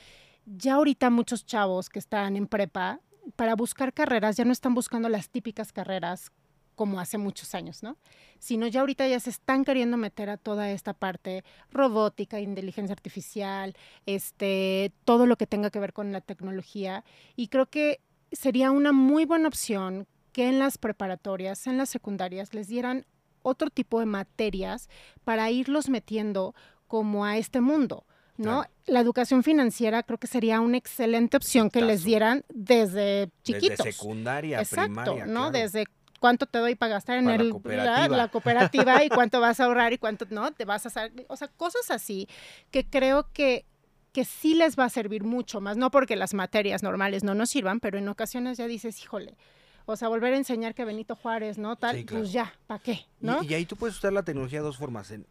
Ya 0.46 0.74
ahorita 0.74 1.10
muchos 1.10 1.44
chavos 1.44 1.90
que 1.90 1.98
están 1.98 2.36
en 2.36 2.46
prepa 2.46 3.00
para 3.34 3.54
buscar 3.54 3.92
carreras 3.92 4.36
ya 4.36 4.44
no 4.44 4.52
están 4.52 4.74
buscando 4.74 5.08
las 5.08 5.28
típicas 5.30 5.72
carreras 5.72 6.30
como 6.76 7.00
hace 7.00 7.18
muchos 7.18 7.54
años, 7.54 7.82
¿no? 7.82 7.96
Sino 8.38 8.66
ya 8.66 8.80
ahorita 8.80 9.08
ya 9.08 9.18
se 9.18 9.30
están 9.30 9.64
queriendo 9.64 9.96
meter 9.96 10.28
a 10.28 10.36
toda 10.36 10.70
esta 10.70 10.92
parte 10.92 11.42
robótica, 11.70 12.38
inteligencia 12.38 12.92
artificial, 12.92 13.74
este, 14.04 14.92
todo 15.04 15.26
lo 15.26 15.36
que 15.36 15.46
tenga 15.46 15.70
que 15.70 15.80
ver 15.80 15.94
con 15.94 16.12
la 16.12 16.20
tecnología. 16.20 17.02
Y 17.34 17.48
creo 17.48 17.66
que 17.66 18.00
sería 18.30 18.70
una 18.70 18.92
muy 18.92 19.24
buena 19.24 19.48
opción 19.48 20.06
que 20.32 20.48
en 20.48 20.58
las 20.58 20.76
preparatorias, 20.76 21.66
en 21.66 21.78
las 21.78 21.88
secundarias, 21.88 22.52
les 22.52 22.68
dieran 22.68 23.06
otro 23.42 23.70
tipo 23.70 24.00
de 24.00 24.06
materias 24.06 24.90
para 25.24 25.50
irlos 25.50 25.88
metiendo 25.88 26.54
como 26.86 27.24
a 27.24 27.38
este 27.38 27.62
mundo. 27.62 28.06
¿No? 28.36 28.64
La 28.86 29.00
educación 29.00 29.42
financiera 29.42 30.02
creo 30.02 30.18
que 30.18 30.26
sería 30.26 30.60
una 30.60 30.76
excelente 30.76 31.36
opción 31.36 31.70
que 31.70 31.82
les 31.82 32.04
dieran 32.04 32.44
desde 32.48 33.30
chiquitos. 33.42 33.78
Desde 33.78 33.92
secundaria, 33.92 34.60
Exacto, 34.60 35.26
¿no? 35.26 35.50
Desde 35.50 35.86
cuánto 36.20 36.46
te 36.46 36.58
doy 36.58 36.74
para 36.74 36.94
gastar 36.94 37.18
en 37.18 37.28
el, 37.28 37.48
la, 37.48 38.28
cooperativa. 38.28 39.04
y 39.04 39.08
cuánto 39.08 39.40
vas 39.40 39.60
a 39.60 39.64
ahorrar 39.64 39.92
y 39.92 39.98
cuánto 39.98 40.26
no 40.30 40.52
te 40.52 40.64
vas 40.64 40.86
a 40.86 40.88
hacer, 40.88 41.12
o 41.28 41.36
sea, 41.36 41.48
cosas 41.48 41.90
así 41.90 42.28
que 42.70 42.88
creo 42.88 43.30
que 43.32 43.64
que 44.12 44.24
sí 44.24 44.54
les 44.54 44.78
va 44.78 44.84
a 44.86 44.88
servir 44.88 45.24
mucho 45.24 45.60
más, 45.60 45.76
no 45.76 45.90
porque 45.90 46.16
las 46.16 46.32
materias 46.32 46.82
normales 46.82 47.22
no 47.22 47.34
nos 47.34 47.50
sirvan, 47.50 47.80
pero 47.80 47.98
en 47.98 48.08
ocasiones 48.08 48.56
ya 48.56 48.66
dices, 48.66 48.98
híjole, 49.02 49.36
o 49.84 49.94
sea, 49.94 50.08
volver 50.08 50.32
a 50.32 50.38
enseñar 50.38 50.74
que 50.74 50.86
Benito 50.86 51.16
Juárez, 51.16 51.58
¿no? 51.58 51.76
Tal, 51.76 52.02
pues 52.08 52.32
ya, 52.32 52.54
¿para 52.66 52.82
qué? 52.82 53.04
¿no? 53.20 53.42
Y, 53.42 53.48
y, 53.48 53.54
ahí 53.54 53.66
tú 53.66 53.76
puedes 53.76 53.94
usar 53.94 54.14
la 54.14 54.22
tecnología 54.22 54.60
de 54.60 54.64
dos 54.64 54.78
formas, 54.78 55.10
en 55.10 55.26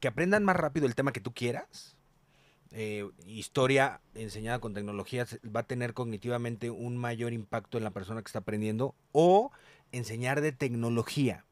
que 0.00 0.08
aprendan 0.08 0.44
más 0.44 0.54
rápido 0.54 0.86
el 0.86 0.94
tema 0.94 1.12
que 1.12 1.20
tú 1.22 1.32
quieras, 1.32 1.95
eh, 2.72 3.08
historia 3.26 4.00
enseñada 4.14 4.58
con 4.58 4.74
tecnología 4.74 5.26
va 5.54 5.60
a 5.60 5.66
tener 5.66 5.94
cognitivamente 5.94 6.70
un 6.70 6.96
mayor 6.96 7.32
impacto 7.32 7.78
en 7.78 7.84
la 7.84 7.90
persona 7.90 8.22
que 8.22 8.26
está 8.26 8.40
aprendiendo 8.40 8.94
o 9.12 9.50
enseñar 9.92 10.40
de 10.40 10.52
tecnología. 10.52 11.44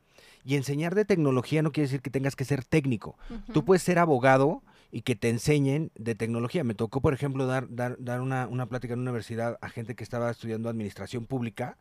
Y 0.44 0.57
enseñar 0.57 0.94
de 0.94 1.05
tecnología 1.05 1.62
no 1.62 1.72
quiere 1.72 1.87
decir 1.87 2.03
que 2.03 2.11
tengas 2.11 2.37
que 2.37 2.44
ser 2.44 2.64
técnico. 2.64 3.16
Tú 3.55 3.64
puedes 3.64 3.83
ser 3.83 3.98
abogado 3.98 4.62
y 4.92 5.00
que 5.03 5.16
te 5.16 5.31
enseñen 5.31 5.90
de 5.94 6.14
tecnología. 6.14 6.64
Me 6.64 6.74
tocó, 6.74 7.00
por 7.00 7.14
ejemplo, 7.14 7.46
dar, 7.46 7.66
dar, 7.70 7.96
dar 7.98 8.20
una, 8.20 8.46
una, 8.46 8.66
plática 8.66 8.92
en 8.92 9.00
una 9.00 9.11
universidad 9.11 9.59
a 9.62 9.70
gente 9.70 9.94
que 9.94 10.05
estaba 10.05 10.31
estudiando 10.31 10.68
administración 10.68 11.24
pública 11.24 11.79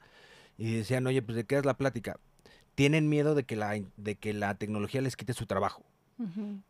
y 0.58 0.76
decían, 0.76 1.06
oye, 1.06 1.22
pues 1.22 1.36
de 1.36 1.44
qué 1.44 1.58
es 1.58 1.66
la 1.66 1.76
plática. 1.76 2.18
Tienen 2.76 3.10
miedo 3.10 3.36
de 3.36 3.44
que 3.44 3.56
la, 3.56 3.80
de 3.98 4.16
que 4.16 4.34
la 4.34 4.56
tecnología 4.56 5.02
les 5.02 5.18
quite 5.18 5.34
su 5.34 5.46
trabajo. 5.46 5.84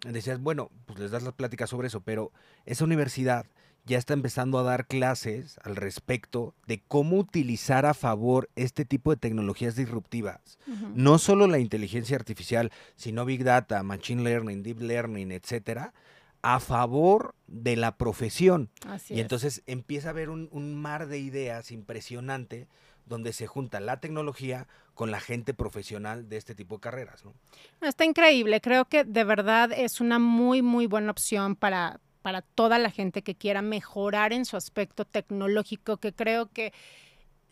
Decías, 0.06 0.40
bueno, 0.40 0.70
pues 0.86 1.00
les 1.00 1.12
das 1.12 1.24
las 1.24 1.34
pláticas 1.34 1.70
sobre 1.70 1.88
eso, 1.88 2.02
pero 2.02 2.32
esa 2.66 2.84
universidad 2.84 3.46
ya 3.86 3.98
está 3.98 4.14
empezando 4.14 4.60
a 4.60 4.64
dar 4.64 4.88
clases 4.88 5.60
al 5.64 5.76
respecto 5.76 6.56
de 6.68 6.82
cómo 6.88 7.18
utilizar 7.18 7.86
a 7.86 7.94
favor 7.94 8.50
este 8.56 8.86
tipo 8.86 9.12
de 9.12 9.18
tecnologías 9.18 9.76
disruptivas. 9.76 10.58
No 10.96 11.18
solo 11.18 11.48
la 11.48 11.60
inteligencia 11.60 12.16
artificial, 12.16 12.72
sino 12.96 13.26
Big 13.26 13.44
Data, 13.44 13.84
Machine 13.84 14.24
Learning, 14.24 14.64
Deep 14.64 14.80
Learning, 14.80 15.32
etcétera, 15.32 15.94
a 16.42 16.60
favor 16.60 17.36
de 17.48 17.76
la 17.76 17.98
profesión. 17.98 18.70
y 19.10 19.20
entonces 19.20 19.64
empieza 19.66 20.10
a 20.10 20.12
haber 20.12 20.30
un, 20.30 20.50
un 20.52 20.76
mar 20.76 21.08
de 21.08 21.20
ideas 21.20 21.72
impresionante 21.72 22.68
donde 23.06 23.34
se 23.34 23.48
junta 23.48 23.80
la 23.80 24.00
tecnología 24.00 24.68
con 24.94 25.12
la 25.12 25.20
gente 25.20 25.54
profesional 25.54 26.30
de 26.30 26.38
este 26.38 26.56
tipo 26.56 26.76
de 26.76 26.82
carreras. 26.82 27.26
¿no? 27.26 27.34
Está 27.82 28.06
increíble, 28.06 28.62
creo 28.62 28.86
que 28.86 29.04
de 29.04 29.24
verdad 29.24 29.72
es 29.72 30.02
una 30.02 30.20
muy, 30.20 30.62
muy 30.62 30.86
buena 30.86 31.12
opción 31.12 31.56
para, 31.56 32.00
para 32.22 32.42
toda 32.42 32.80
la 32.80 32.92
gente 32.92 33.22
que 33.22 33.36
quiera 33.36 33.62
mejorar 33.62 34.34
en 34.34 34.46
su 34.46 34.58
aspecto 34.58 35.06
tecnológico, 35.06 35.98
que 35.98 36.14
creo 36.14 36.48
que 36.52 36.74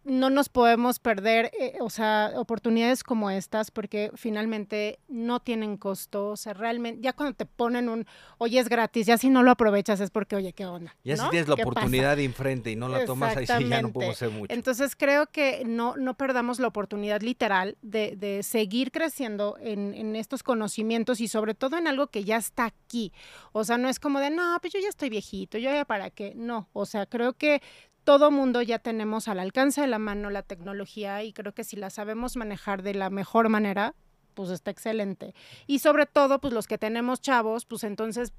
no 0.04 0.30
nos 0.30 0.50
podemos 0.50 1.00
perder, 1.00 1.52
eh, 1.60 1.78
o 1.80 1.90
sea, 1.90 2.32
oportunidades 2.36 3.04
como 3.04 3.30
estas 3.30 3.70
porque 3.70 4.12
finalmente 4.16 5.00
no 5.08 5.40
tienen 5.40 5.78
costo, 5.78 6.30
o 6.30 6.38
sea, 6.38 6.54
realmente, 6.54 7.02
ya 7.02 7.14
cuando 7.14 7.36
te 7.36 7.46
ponen 7.46 7.88
un, 7.88 8.08
oye, 8.38 8.60
es 8.60 8.68
gratis, 8.68 9.06
ya 9.06 9.18
si 9.18 9.30
no 9.30 9.44
lo 9.44 9.52
aprovechas 9.52 10.00
es 10.00 10.10
porque, 10.10 10.36
oye, 10.36 10.54
¿qué 10.54 10.66
onda? 10.66 10.96
Ya 11.04 11.18
si 11.18 11.30
tienes 11.30 11.48
la 11.48 11.56
oportunidad 11.56 12.18
de 12.18 12.24
enfrente 12.24 12.72
y 12.72 12.76
no 12.76 12.88
la 12.88 13.06
tomas, 13.06 13.38
ahí 13.38 13.46
sí 13.46 13.54
ya 13.70 13.82
no 13.82 13.92
podemos 13.92 14.16
hacer 14.16 14.32
mucho. 14.32 14.54
Entonces 14.54 14.96
creo 14.96 15.28
que 15.28 15.64
no, 15.66 15.96
no 15.98 16.16
perdamos 16.16 16.60
la 16.60 16.68
oportunidad 16.68 17.22
literal 17.22 17.78
de, 17.82 18.16
de 18.18 18.44
seguir 18.44 18.92
creciendo 18.92 19.58
en, 19.62 19.94
en 19.94 20.16
estos 20.16 20.42
conocimientos 20.42 21.22
y 21.22 21.28
sobre 21.28 21.54
todo 21.54 21.78
en 21.78 21.88
algo 21.88 22.08
que 22.08 22.24
ya 22.24 22.38
está 22.38 22.66
aquí. 22.66 23.14
O 23.52 23.64
sea, 23.64 23.78
no 23.78 23.88
es 23.88 24.00
como 24.00 24.20
de, 24.20 24.32
no, 24.32 24.58
pues 24.62 24.74
yo 24.74 24.80
ya 24.80 24.90
estoy 24.90 25.10
viejito, 25.10 25.58
yo 25.58 25.72
ya 25.72 25.86
para 25.86 26.10
qué, 26.10 26.34
no, 26.36 26.70
o 26.74 26.86
sea, 26.86 27.06
creo 27.06 27.34
que 27.34 27.62
todo 28.04 28.32
mundo 28.32 28.62
ya 28.62 28.80
tenemos 28.80 29.28
al 29.28 29.40
alcance 29.40 29.82
de 29.82 29.88
la 29.88 30.00
mano 30.00 30.30
la 30.30 30.44
tecnología 30.44 31.24
y 31.24 31.34
creo 31.34 31.54
que 31.54 31.64
si 31.64 31.76
la 31.76 31.90
sabemos 31.90 32.36
manejar 32.36 32.82
de 32.82 32.94
la 32.94 33.10
mejor 33.10 33.50
manera, 33.50 33.96
pues 34.34 34.50
está 34.50 34.72
excelente. 34.72 35.36
Y 35.68 35.80
sobre 35.80 36.06
todo, 36.06 36.40
pues 36.40 36.54
los 36.54 36.68
que 36.68 36.78
tenemos 36.78 37.22
chavos, 37.22 37.66
pues 37.66 37.84
entonces 37.84 38.34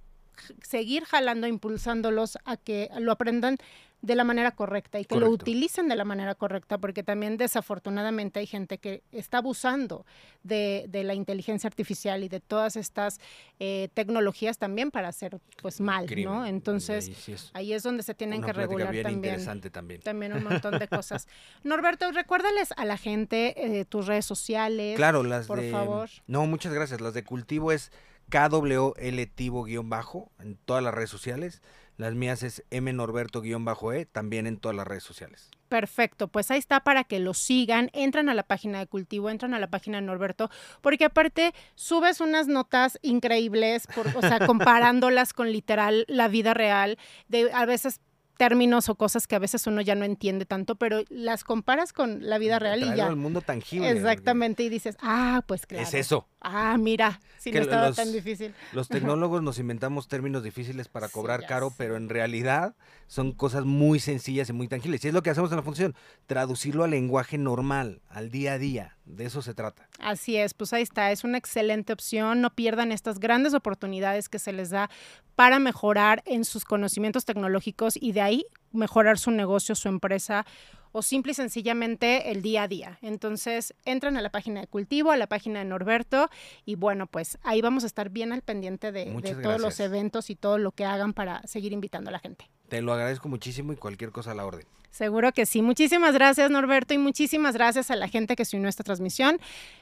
seguir 0.63 1.05
jalando, 1.05 1.47
impulsándolos 1.47 2.39
a 2.45 2.57
que 2.57 2.89
lo 2.99 3.13
aprendan 3.13 3.59
de 4.03 4.17
la 4.17 4.25
manera 4.25 4.51
correcta 4.51 4.99
y 4.99 5.05
que 5.05 5.17
lo 5.17 5.31
utilicen 5.31 5.89
de 5.89 5.95
la 5.95 6.05
manera 6.05 6.35
correcta, 6.35 6.79
porque 6.79 7.05
también 7.05 7.37
desafortunadamente 7.37 8.41
hay 8.41 8.47
gente 8.47 8.79
que 8.79 9.05
está 9.13 9.39
abusando 9.39 10.05
de, 10.43 10.89
la 10.93 11.15
inteligencia 11.15 11.69
artificial 11.69 12.25
y 12.25 12.29
de 12.29 12.41
todas 12.41 12.77
estas 12.77 13.21
eh, 13.61 13.89
tecnologías 13.95 14.59
también 14.59 14.91
para 14.91 15.09
hacer 15.09 15.41
pues 15.63 15.81
mal, 15.81 16.07
¿no? 16.25 16.45
Entonces 16.47 17.11
ahí, 17.55 17.73
es 17.73 17.85
donde 17.85 18.03
se 18.03 18.15
tienen 18.15 18.43
que 18.43 18.53
regular 18.53 18.95
también, 19.03 19.45
también. 19.71 20.01
También 20.01 20.33
un 20.33 20.45
montón 20.45 20.79
de 20.79 20.89
cosas. 20.89 21.29
Norberto, 21.63 22.11
recuérdales 22.11 22.73
a 22.77 22.85
la 22.85 22.97
gente 22.97 23.81
eh, 23.81 23.85
tus 23.85 24.07
redes 24.07 24.27
sociales. 24.27 24.97
Claro, 24.97 25.23
las 25.23 25.47
por 25.47 25.63
favor. 25.71 26.11
No, 26.27 26.47
muchas 26.47 26.75
gracias. 26.75 27.01
Las 27.01 27.15
de 27.15 27.23
cultivo 27.23 27.71
es 27.71 27.93
KWLTivo-bajo 28.33 30.33
en 30.41 30.57
todas 30.57 30.83
las 30.83 30.95
redes 30.95 31.11
sociales. 31.11 31.61
Las 31.99 32.15
mías 32.15 32.43
es 32.43 32.65
mnorberto-e, 32.71 34.07
también 34.07 34.47
en 34.47 34.57
todas 34.57 34.75
las 34.75 34.87
redes 34.87 35.03
sociales. 35.03 35.51
Perfecto, 35.69 36.29
pues 36.29 36.51
ahí 36.51 36.59
está 36.59 36.81
para 36.81 37.05
que 37.05 37.19
lo 37.19 37.35
sigan, 37.35 37.91
entran 37.93 38.31
a 38.31 38.35
la 38.35 38.43
página 38.43 38.79
de 38.79 38.87
cultivo, 38.87 39.29
entran 39.29 39.53
a 39.53 39.59
la 39.59 39.69
página 39.69 39.99
de 39.99 40.07
Norberto, 40.07 40.51
porque 40.81 41.05
aparte 41.05 41.53
subes 41.75 42.21
unas 42.21 42.49
notas 42.49 42.99
increíbles, 43.03 43.87
por, 43.95 44.07
o 44.17 44.23
sea, 44.23 44.39
comparándolas 44.47 45.35
con 45.35 45.53
literal 45.53 46.07
la 46.09 46.29
vida 46.29 46.55
real, 46.55 46.99
de 47.29 47.53
a 47.53 47.67
veces 47.67 48.01
términos 48.37 48.89
o 48.89 48.95
cosas 48.95 49.27
que 49.27 49.37
a 49.37 49.39
veces 49.39 49.67
uno 49.67 49.81
ya 49.81 49.95
no 49.95 50.05
entiende 50.05 50.47
tanto, 50.47 50.77
pero 50.77 51.03
las 51.09 51.45
comparas 51.45 51.93
con 51.93 52.29
la 52.29 52.39
vida 52.39 52.59
real 52.59 52.83
y 52.83 52.97
ya. 52.97 53.07
el 53.07 53.17
mundo 53.17 53.41
tangible. 53.41 53.91
Exactamente, 53.91 54.63
y 54.63 54.69
dices, 54.69 54.97
ah, 55.01 55.43
pues 55.47 55.67
claro. 55.67 55.85
Es 55.85 55.95
eso. 55.95 56.27
Ah, 56.41 56.77
mira, 56.77 57.21
si 57.39 57.53
no 57.53 57.61
estaba 57.61 57.93
tan 57.93 58.13
difícil. 58.13 58.53
Los 58.73 58.89
tecnólogos 58.89 59.43
nos 59.43 59.59
inventamos 59.59 60.09
términos 60.09 60.43
difíciles 60.43 60.89
para 60.89 61.09
cobrar 61.09 61.47
caro, 61.47 61.73
pero 61.77 61.97
en 61.97 62.09
realidad 62.09 62.75
son 63.07 63.33
cosas 63.33 63.65
muy 63.65 64.01
sencillas 64.01 64.49
y 64.49 64.53
muy 64.53 64.67
tangibles. 64.67 65.05
Y 65.05 65.09
es 65.09 65.15
lo 65.15 65.23
que 65.23 65.31
hacemos 65.31 65.51
en 65.51 65.59
la 65.59 65.63
función, 65.63 65.95
traducirlo 66.27 66.83
al 66.83 66.91
lenguaje 66.91 67.39
normal, 67.39 68.03
al 68.09 68.31
día 68.31 68.55
a 68.55 68.59
día. 68.59 68.97
De 69.05 69.25
eso 69.25 69.43
se 69.43 69.55
trata. 69.55 69.89
Así 69.99 70.37
es, 70.37 70.55
pues 70.55 70.73
ahí 70.73 70.83
está, 70.83 71.11
es 71.11 71.23
una 71.23 71.39
excelente 71.39 71.93
opción. 71.93 72.41
No 72.41 72.55
pierdan 72.55 72.93
estas 72.93 73.21
grandes 73.21 73.55
oportunidades 73.55 74.29
que 74.29 74.39
se 74.39 74.53
les 74.53 74.71
da 74.71 74.91
para 75.35 75.59
mejorar 75.59 76.23
en 76.27 76.45
sus 76.45 76.65
conocimientos 76.65 77.25
tecnológicos 77.25 77.97
y 78.01 78.13
de 78.13 78.21
ahí 78.21 78.32
mejorar 78.73 79.19
su 79.19 79.31
negocio, 79.31 79.75
su 79.75 79.89
empresa 79.89 80.47
o 80.93 81.03
simple 81.03 81.33
y 81.33 81.35
sencillamente 81.35 82.31
el 82.31 82.43
día 82.43 82.65
a 82.65 82.69
día. 82.69 82.99
Entonces, 83.03 83.75
entran 83.85 84.17
a 84.17 84.23
la 84.23 84.31
página 84.31 84.61
de 84.61 84.67
Cultivo, 84.67 85.11
a 85.11 85.17
la 85.17 85.27
página 85.27 85.59
de 85.59 85.65
Norberto 85.65 86.29
y 86.65 86.77
bueno, 86.77 87.07
pues 87.07 87.39
ahí 87.43 87.61
vamos 87.61 87.85
a 87.85 87.87
estar 87.87 88.11
bien 88.11 88.33
al 88.33 88.43
pendiente 88.43 88.93
de, 88.93 89.07
todos 89.43 89.61
los 89.61 89.81
eventos 89.81 90.31
y 90.31 90.37
todo 90.37 90.59
lo 90.59 90.73
que 90.73 90.85
hagan 90.85 91.15
para 91.15 91.47
seguir 91.47 91.73
invitando 91.73 92.11
a 92.11 92.13
la 92.13 92.19
gente. 92.19 92.49
Te 92.69 92.83
lo 92.83 92.93
agradezco 92.93 93.29
muchísimo 93.29 93.73
y 93.73 93.77
cualquier 93.77 94.11
cosa 94.11 94.31
a 94.31 94.35
la 94.35 94.45
orden. 94.45 94.67
Seguro 94.91 95.33
que 95.33 95.47
sí. 95.47 95.63
Muchísimas 95.63 96.13
gracias, 96.13 96.51
Norberto, 96.51 96.93
y 96.93 96.99
muchísimas 96.99 97.55
gracias 97.55 97.91
a 97.91 97.97
la 97.97 98.09
gente 98.09 98.37
que 98.37 98.45
se 98.45 98.57
unió 98.57 98.69
a 98.69 98.71
esta 98.71 98.85
transmisión. 98.85 99.41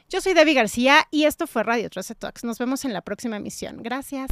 Yo 0.09 0.21
soy 0.21 0.33
Debbie 0.33 0.53
García 0.53 1.05
y 1.11 1.25
esto 1.25 1.47
fue 1.47 1.63
Radio 1.63 1.89
13 1.89 2.15
Talks. 2.15 2.45
Nos 2.45 2.57
vemos 2.57 2.85
en 2.85 2.93
la 2.93 3.01
próxima 3.01 3.35
emisión. 3.35 3.83
Gracias. 3.83 4.31